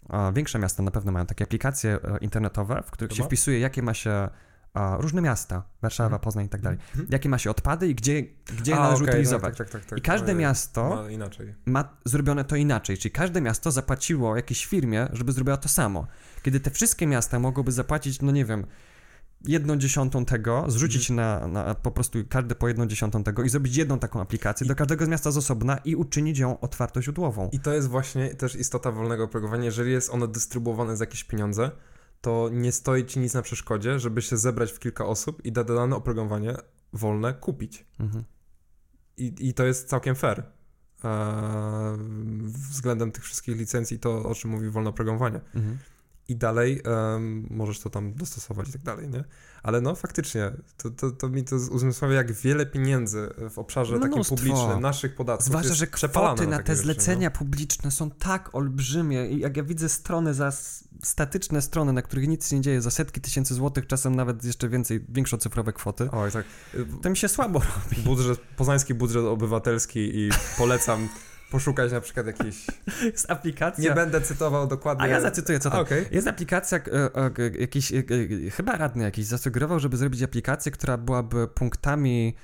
o, 0.10 0.34
większe 0.34 0.60
miasta 0.60 0.84
na 0.84 0.92
pewno 0.92 1.12
mają 1.12 1.26
takie 1.26 1.44
aplikacje 1.44 1.92
e, 2.04 2.18
internetowe, 2.22 2.84
w 2.86 2.92
których 2.92 3.12
się 3.14 3.24
wpisuje, 3.24 3.60
jakie 3.60 3.82
ma 3.82 3.94
się 3.94 4.30
a, 4.74 4.98
różne 5.00 5.22
miasta, 5.22 5.64
Warszawa, 5.82 6.06
Mhm. 6.08 6.22
Poznań 6.22 6.46
i 6.46 6.50
tak 6.50 6.62
dalej, 6.62 6.80
Mhm. 6.92 7.08
jakie 7.12 7.30
ma 7.30 7.38
się 7.38 7.50
odpady 7.52 7.88
i 7.88 7.96
gdzie, 7.96 8.24
gdzie 8.60 8.76
A, 8.76 8.80
należy 8.80 9.04
okej, 9.04 9.14
utylizować. 9.14 9.58
Tak, 9.58 9.70
tak, 9.70 9.82
tak, 9.82 9.90
tak. 9.90 10.00
I 10.00 10.02
każde 10.02 10.34
Ma- 10.34 10.40
miasto 10.40 10.90
Ma 10.90 11.04
ma 11.66 11.90
zrobione 12.06 12.44
to 12.46 12.56
inaczej, 12.56 12.98
czyli 12.98 13.12
każde 13.12 13.42
miasto 13.42 13.72
zapłaciło 13.72 14.36
jakiejś 14.36 14.66
firmie, 14.66 15.08
żeby 15.14 15.32
zrobiła 15.32 15.58
to 15.58 15.70
samo. 15.70 16.08
Kiedy 16.44 16.60
te 16.60 16.72
wszystkie 16.72 17.08
miasta 17.08 17.40
mogłyby 17.40 17.72
zapłacić, 17.72 18.22
no 18.22 18.32
nie 18.32 18.46
wiem, 18.46 18.66
jedną 19.46 19.78
dziesiątą 19.78 20.26
tego, 20.26 20.66
zrzucić 20.68 21.10
na, 21.10 21.48
na 21.48 21.76
po 21.76 21.92
prostu 21.92 22.20
każde 22.30 22.56
po 22.56 22.68
jedną 22.68 22.86
dziesiątą 22.86 23.24
tego 23.24 23.44
i 23.44 23.50
zrobić 23.50 23.76
jedną 23.76 24.00
taką 24.00 24.22
aplikację 24.22 24.66
I- 24.66 24.68
do 24.68 24.76
każdego 24.76 25.06
z 25.06 25.08
miasta 25.08 25.32
z 25.32 25.38
osobna 25.38 25.78
i 25.78 25.96
uczynić 25.96 26.40
ją 26.40 26.60
otwartoźródłową. 26.60 27.50
I 27.52 27.60
to 27.60 27.74
jest 27.74 27.88
właśnie 27.88 28.30
też 28.36 28.56
istota 28.56 28.92
wolnego 28.92 29.24
oprogramowania. 29.24 29.66
Jeżeli 29.66 29.92
jest 29.92 30.10
ono 30.10 30.28
dystrybuowane 30.28 30.98
za 30.98 31.04
jakieś 31.04 31.24
pieniądze, 31.24 31.72
to 32.24 32.50
nie 32.52 32.72
stoi 32.72 33.06
ci 33.06 33.20
nic 33.20 33.34
na 33.34 33.42
przeszkodzie, 33.42 34.00
żeby 34.00 34.22
się 34.22 34.38
zebrać 34.38 34.72
w 34.72 34.80
kilka 34.80 35.06
osób 35.06 35.46
i 35.46 35.52
da- 35.52 35.64
dane 35.64 35.96
oprogramowanie 35.96 36.56
wolne 36.94 37.34
kupić. 37.34 37.86
Mhm. 38.00 38.24
I, 39.18 39.34
I 39.40 39.54
to 39.54 39.66
jest 39.66 39.90
całkiem 39.90 40.16
fair. 40.16 40.44
Eee, 41.04 41.98
względem 42.48 43.12
tych 43.12 43.24
wszystkich 43.24 43.58
licencji, 43.58 44.00
to 44.00 44.24
o 44.24 44.36
czym 44.36 44.52
mówi 44.52 44.70
wolne 44.70 44.90
oprogramowanie. 44.90 45.42
Mhm. 45.56 45.78
I 46.28 46.36
dalej 46.36 46.82
możesz 47.50 47.80
to 47.80 47.90
tam 47.90 48.14
dostosować 48.14 48.70
i 48.70 48.72
tak 48.72 48.82
dalej, 48.82 49.10
nie? 49.10 49.24
Ale 49.63 49.82
no 49.82 49.95
faktycznie, 49.95 50.52
to, 50.78 50.89
to, 50.89 51.12
to 51.12 51.30
mi 51.30 51.43
to 51.43 51.56
uzmysławia, 51.56 52.15
jak 52.15 52.32
wiele 52.32 52.65
pieniędzy 52.65 53.30
w 53.49 53.60
obszarze 53.60 53.93
takim 53.99 54.13
Mnóstwo. 54.13 54.36
publicznym, 54.36 54.80
naszych 54.80 55.15
podatków 55.15 55.45
Zwłaszcza, 55.45 55.73
że 55.73 55.88
kwoty 55.88 56.47
na 56.47 56.58
takie 56.58 56.67
te 56.67 56.76
rzeczy, 56.76 56.88
no. 56.88 56.93
zlecenia 56.93 57.32
publiczne 57.32 57.91
są 57.91 58.12
tak 58.12 58.56
olbrzymie 58.56 59.28
i 59.28 59.39
jak 59.39 59.58
ja 59.58 59.63
widzę 59.63 59.89
strony 59.89 60.34
za 60.34 60.52
statyczne 61.04 61.62
strony, 61.62 61.93
na 61.93 62.02
których 62.02 62.28
nic 62.28 62.49
się 62.49 62.56
nie 62.56 62.62
dzieje, 62.62 62.82
za 62.82 62.91
setki 62.91 63.21
tysięcy 63.21 63.54
złotych, 63.54 63.88
czasem 63.88 64.15
nawet 64.15 64.43
jeszcze 64.43 64.69
więcej, 64.69 65.06
większocyfrowe 65.10 65.73
kwoty, 65.73 66.10
No. 66.12 66.21
Oj, 66.21 66.32
tak. 66.32 66.45
To 67.02 67.10
mi 67.10 67.17
się 67.17 67.28
słabo 67.28 67.60
robi. 67.84 68.02
Budżet, 68.02 68.39
poznański 68.58 68.93
budżet 68.93 69.26
obywatelski 69.26 69.99
i 69.99 70.30
polecam 70.58 71.10
poszukać 71.54 71.92
na 71.92 72.02
przykład 72.02 72.28
jakiejś... 72.28 72.68
Jest 73.13 73.32
aplikacja... 73.32 73.89
Nie 73.89 73.96
będę 73.96 74.22
cytował 74.22 74.68
dokładnie... 74.68 75.04
A 75.04 75.08
ja 75.08 75.22
zacytuję, 75.22 75.60
co 75.60 75.70
tam. 75.70 75.80
Okej. 75.80 76.06
Jest 76.12 76.28
aplikacja, 76.28 76.78
e, 76.78 77.16
e, 77.16 77.32
jakiś, 77.60 77.94
e, 77.94 78.04
chyba 78.52 78.72
radny 78.72 79.04
jakiś 79.04 79.26
zasugerował, 79.26 79.80
żeby 79.80 79.98
zrobić 79.98 80.24
aplikację, 80.24 80.72
która 80.72 80.98
byłaby 80.98 81.48
punktami 81.48 82.36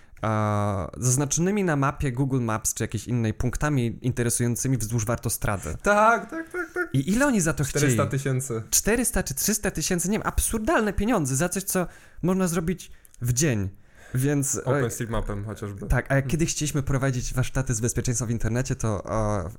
zaznaczonymi 0.97 1.63
na 1.63 1.75
mapie 1.75 2.11
Google 2.11 2.41
Maps 2.41 2.73
czy 2.73 2.83
jakiejś 2.83 3.07
innej 3.07 3.33
punktami 3.33 3.99
interesującymi 4.01 4.77
wzdłuż 4.77 5.05
wartostrady. 5.05 5.75
Tak, 5.83 6.29
tak, 6.29 6.49
tak, 6.49 6.73
tak. 6.73 6.89
I 6.93 7.11
ile 7.11 7.27
oni 7.27 7.41
za 7.41 7.53
to 7.53 7.65
400 7.65 8.03
chcieli? 8.03 8.09
tysięcy. 8.09 8.63
400 8.69 9.23
czy 9.23 9.33
300 9.33 9.71
tysięcy, 9.71 10.09
nie 10.09 10.17
wiem, 10.17 10.27
absurdalne 10.27 10.93
pieniądze 10.93 11.35
za 11.35 11.49
coś, 11.49 11.63
co 11.63 11.87
można 12.21 12.47
zrobić 12.47 12.91
w 13.21 13.33
dzień. 13.33 13.69
Więc... 14.13 14.55
e, 14.55 14.63
OpenStreetMapem 14.63 15.45
chociażby. 15.45 15.87
tak, 15.87 16.11
a 16.11 16.15
jak 16.15 16.27
kiedyś 16.27 16.51
chcieliśmy 16.51 16.83
prowadzić 16.83 17.33
warsztaty 17.33 17.73
z 17.73 17.81
bezpieczeństwa 17.81 18.25
w 18.25 18.31
internecie, 18.31 18.75
to 18.75 19.03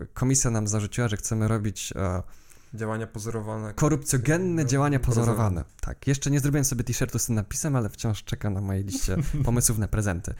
e, 0.00 0.06
komisja 0.14 0.50
nam 0.50 0.68
zarzuciła, 0.68 1.08
że 1.08 1.16
chcemy 1.16 1.48
robić 1.48 1.92
e, 1.96 2.22
Działania 2.74 3.06
pozorowane. 3.06 3.74
korupcjogenne 3.74 4.66
działania 4.66 5.00
Pozorowane. 5.00 5.64
Tak, 5.80 6.06
jeszcze 6.06 6.30
nie 6.30 6.40
zrobiłem 6.40 6.64
sobie 6.64 6.84
t-shirtu 6.84 7.18
z 7.18 7.26
tym 7.26 7.34
napisem, 7.34 7.76
ale 7.76 7.88
wciąż 7.88 8.24
czeka 8.24 8.50
na 8.50 8.60
mojej 8.60 8.84
liście 8.84 9.16
pomysłów 9.44 9.78
na 9.78 9.88
prezenty. 9.88 10.34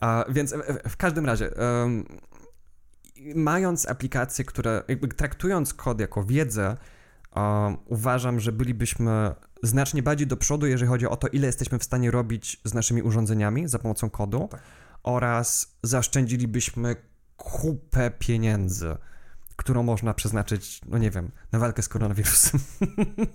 A, 0.00 0.24
więc 0.28 0.54
w, 0.88 0.96
każdym 0.96 1.26
razie, 1.26 1.56
em, 1.56 2.04
mając 3.34 3.88
aplikacje, 3.88 4.44
które, 4.44 4.82
traktując 5.16 5.74
kod 5.74 6.00
jako 6.00 6.24
wiedzę, 6.24 6.76
em, 7.34 7.76
uważam, 7.86 8.40
że 8.40 8.52
bylibyśmy 8.52 9.34
znacznie 9.62 10.02
bardziej 10.02 10.26
do 10.26 10.36
przodu, 10.36 10.66
jeżeli 10.66 10.88
chodzi 10.88 11.06
o 11.06 11.16
to, 11.16 11.28
ile 11.28 11.46
jesteśmy 11.46 11.78
w 11.78 11.84
stanie 11.84 12.10
robić 12.10 12.60
z 12.64 12.74
naszymi 12.74 13.02
urządzeniami 13.02 13.68
za 13.68 13.78
pomocą 13.78 14.10
kodu 14.10 14.48
Tak. 14.50 14.60
oraz 15.02 15.76
zaoszczędzilibyśmy 15.82 16.96
kupę 17.36 18.10
pieniędzy, 18.18 18.96
którą 19.56 19.82
można 19.82 20.14
przeznaczyć, 20.14 20.80
no 20.86 20.98
nie 20.98 21.10
wiem, 21.10 21.30
na 21.52 21.58
walkę 21.58 21.82
z 21.82 21.88
koronawirusem. 21.88 22.60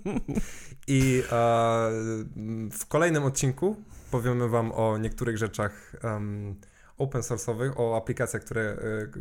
I 0.86 1.22
e, 1.22 1.32
w 2.72 2.86
kolejnym 2.88 3.24
odcinku 3.24 3.76
powiemy 4.10 4.48
Wam 4.48 4.72
o 4.72 4.98
niektórych 4.98 5.38
rzeczach 5.38 5.96
em, 6.02 6.54
open 6.98 7.22
source'owych, 7.22 7.72
o 7.76 7.96
aplikacjach, 7.96 8.42
które 8.42 8.62
e, 8.62 8.76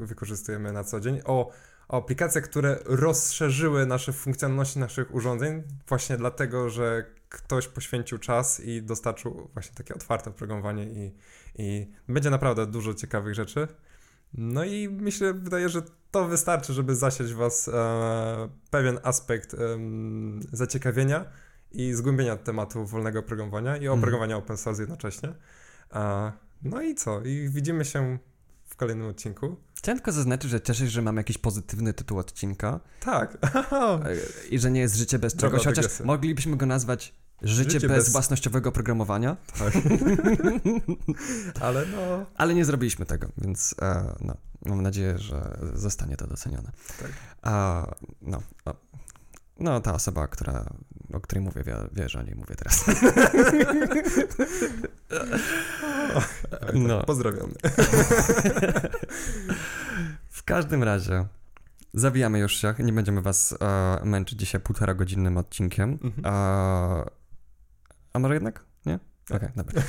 wykorzystujemy 0.06 0.72
na 0.72 0.84
co 0.84 1.00
dzień, 1.00 1.22
o, 1.26 1.52
o 1.88 1.98
aplikacjach, 1.98 2.44
które 2.44 2.80
rozszerzyły 2.86 3.86
nasze 3.86 4.14
funkcjonalności 4.14 4.80
naszych 4.80 5.16
urządzeń, 5.16 5.64
właśnie 5.88 6.18
dlatego, 6.18 6.70
że 6.70 7.06
ktoś 7.30 7.68
poświęcił 7.68 8.18
czas 8.18 8.60
i 8.60 8.84
dostarczył 8.84 9.50
właśnie 9.54 9.76
takie 9.76 9.94
otwarte 9.96 10.30
oprogramowanie 10.30 10.86
i, 10.86 11.16
i 11.56 11.92
będzie 12.10 12.30
naprawdę 12.30 12.68
dużo 12.68 12.94
ciekawych 12.94 13.36
rzeczy. 13.36 13.68
No 14.34 14.66
i 14.66 14.90
myślę, 14.90 15.34
wydaje, 15.34 15.70
że 15.70 15.82
to 16.12 16.28
wystarczy, 16.28 16.74
żeby 16.74 16.96
zasiać 16.96 17.34
w 17.34 17.36
Was 17.36 17.68
e, 17.68 18.50
pewien 18.72 19.00
aspekt 19.04 19.54
em, 19.54 20.40
zaciekawienia 20.52 21.26
i 21.72 21.94
zgłębienia 21.94 22.38
tematu 22.38 22.86
wolnego 22.86 23.20
oprogramowania 23.20 23.78
i 23.78 23.80
Mhm. 23.80 24.00
oprogramowania 24.00 24.38
open 24.38 24.58
source 24.58 24.82
jednocześnie. 24.82 25.34
E, 25.94 26.32
no 26.64 26.82
i 26.82 26.96
co? 26.96 27.22
I 27.22 27.50
widzimy 27.50 27.86
się 27.86 28.18
kolejnym 28.78 29.08
odcinku. 29.08 29.56
Chciałem 29.76 29.98
tylko 30.00 30.12
zaznaczyć, 30.12 30.52
że 30.52 30.62
cieszę 30.62 30.80
się, 30.86 30.90
że 30.90 31.02
mam 31.02 31.18
jakiś 31.18 31.38
pozytywny 31.38 31.94
tytuł 31.94 32.20
odcinka 32.20 32.80
Tak. 33.00 33.38
e, 33.44 34.16
i 34.50 34.60
że 34.60 34.72
nie 34.72 34.80
jest 34.80 34.96
życie 34.96 35.20
bez 35.20 35.36
czegoś, 35.36 35.60
chociaż 35.66 35.76
dygresja. 35.76 36.06
moglibyśmy 36.06 36.58
go 36.58 36.66
nazwać 36.66 37.14
Życie, 37.42 37.72
Życie 37.72 37.88
bez, 37.88 37.98
bez- 38.04 38.12
własnościowego 38.12 38.72
programowania, 38.72 39.38
tak. 39.60 39.74
Ale 41.62 41.86
no. 41.86 42.26
ale 42.36 42.54
nie 42.54 42.66
zrobiliśmy 42.66 43.06
tego, 43.06 43.28
więc 43.38 43.76
e, 43.82 44.16
no, 44.22 44.38
mam 44.66 44.82
nadzieję, 44.82 45.18
że 45.18 45.58
zostanie 45.74 46.18
to 46.18 46.28
docenione. 46.28 46.72
Tak. 47.00 47.12
A, 47.42 47.86
no, 48.22 48.42
no, 48.66 48.74
no, 49.60 49.80
ta 49.82 49.94
osoba, 49.94 50.28
która 50.28 50.66
o 51.14 51.20
której 51.20 51.44
mówię, 51.44 51.64
wie, 51.64 51.76
wiesz 51.94 52.16
o 52.16 52.22
niej 52.22 52.36
mówię 52.36 52.56
teraz. 52.56 52.86
no. 56.74 57.04
Pozdrawiamy. 57.04 57.54
w 60.30 60.44
każdym 60.44 60.84
razie, 60.84 61.26
zawijamy 61.94 62.40
już 62.40 62.56
się, 62.56 62.74
nie 62.80 62.94
będziemy 62.94 63.22
was 63.22 63.56
e, 63.62 64.00
męczyć 64.06 64.40
dzisiaj 64.40 64.62
półtora 64.62 64.94
godzinnym 64.94 65.38
odcinkiem. 65.38 66.00
Mhm. 66.04 66.26
E, 66.26 67.10
a 68.14 68.20
może 68.20 68.34
jednak? 68.34 68.67
Okej, 69.32 69.50
okay, 69.50 69.52
dobra. 69.56 69.82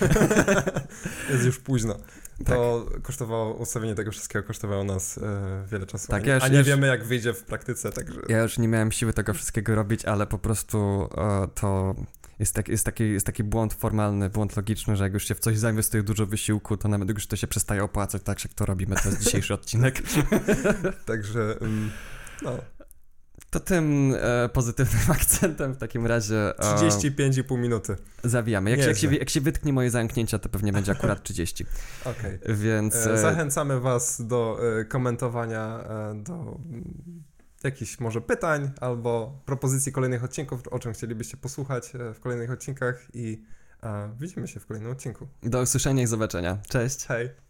Jest 1.30 1.44
już 1.44 1.58
późno. 1.58 1.98
To 2.44 2.86
tak. 2.92 3.02
kosztowało, 3.02 3.54
ustawienie 3.54 3.94
tego 3.94 4.10
wszystkiego 4.10 4.46
kosztowało 4.46 4.84
nas 4.84 5.18
e, 5.18 5.64
wiele 5.70 5.86
czasu. 5.86 6.08
Tak, 6.08 6.26
ja 6.26 6.34
już, 6.34 6.44
a 6.44 6.48
nie 6.48 6.58
już, 6.58 6.66
wiemy, 6.66 6.86
jak 6.86 7.04
wyjdzie 7.04 7.34
w 7.34 7.44
praktyce, 7.44 7.92
także... 7.92 8.20
Ja 8.28 8.42
już 8.42 8.58
nie 8.58 8.68
miałem 8.68 8.92
siły 8.92 9.12
tego 9.12 9.34
wszystkiego 9.34 9.74
robić, 9.74 10.04
ale 10.04 10.26
po 10.26 10.38
prostu 10.38 11.08
e, 11.16 11.48
to 11.54 11.94
jest, 12.38 12.54
tak, 12.54 12.68
jest, 12.68 12.84
taki, 12.84 13.12
jest 13.12 13.26
taki 13.26 13.44
błąd 13.44 13.74
formalny, 13.74 14.30
błąd 14.30 14.56
logiczny, 14.56 14.96
że 14.96 15.04
jak 15.04 15.14
już 15.14 15.28
się 15.28 15.34
w 15.34 15.40
coś 15.40 15.58
zainwestuje 15.58 16.02
dużo 16.02 16.26
wysiłku, 16.26 16.76
to 16.76 16.88
nawet 16.88 17.08
już 17.08 17.26
to 17.26 17.36
się 17.36 17.46
przestaje 17.46 17.84
opłacać, 17.84 18.22
tak 18.22 18.44
jak 18.44 18.54
to 18.54 18.66
robimy, 18.66 18.96
to 18.96 19.08
jest 19.08 19.22
dzisiejszy 19.22 19.54
odcinek. 19.60 20.02
także, 21.06 21.58
no... 22.42 22.58
To 23.50 23.60
tym 23.60 24.14
e, 24.20 24.48
pozytywnym 24.48 25.10
akcentem 25.20 25.74
w 25.74 25.78
takim 25.78 26.06
razie. 26.06 26.58
E, 26.58 26.76
35,5 26.76 27.58
minuty. 27.58 27.96
Zawijamy. 28.24 28.70
Jak, 28.70 28.80
się, 28.80 28.86
jak, 28.86 28.96
się, 28.96 29.14
jak 29.14 29.30
się 29.30 29.40
wytknie 29.40 29.72
moje 29.72 29.90
zamknięcia, 29.90 30.38
to 30.38 30.48
pewnie 30.48 30.72
będzie 30.72 30.92
akurat 30.92 31.22
30. 31.22 31.64
Okej. 32.04 32.38
Okay. 32.42 32.56
Więc. 32.56 32.94
E, 32.96 33.12
e, 33.12 33.18
zachęcamy 33.18 33.80
Was 33.80 34.26
do 34.26 34.58
e, 34.80 34.84
komentowania, 34.84 35.80
e, 35.80 36.14
do 36.14 36.34
mm, 36.34 37.22
jakichś 37.64 38.00
może 38.00 38.20
pytań 38.20 38.70
albo 38.80 39.42
propozycji 39.46 39.92
kolejnych 39.92 40.24
odcinków, 40.24 40.68
o 40.68 40.78
czym 40.78 40.92
chcielibyście 40.92 41.36
posłuchać 41.36 41.92
w 42.14 42.20
kolejnych 42.20 42.50
odcinkach 42.50 43.06
i 43.14 43.42
widzimy 44.20 44.48
się 44.48 44.60
w 44.60 44.66
kolejnym 44.66 44.92
odcinku. 44.92 45.28
Do 45.42 45.62
usłyszenia 45.62 46.02
i 46.02 46.06
zobaczenia. 46.06 46.58
Cześć. 46.68 47.06
Hej. 47.06 47.47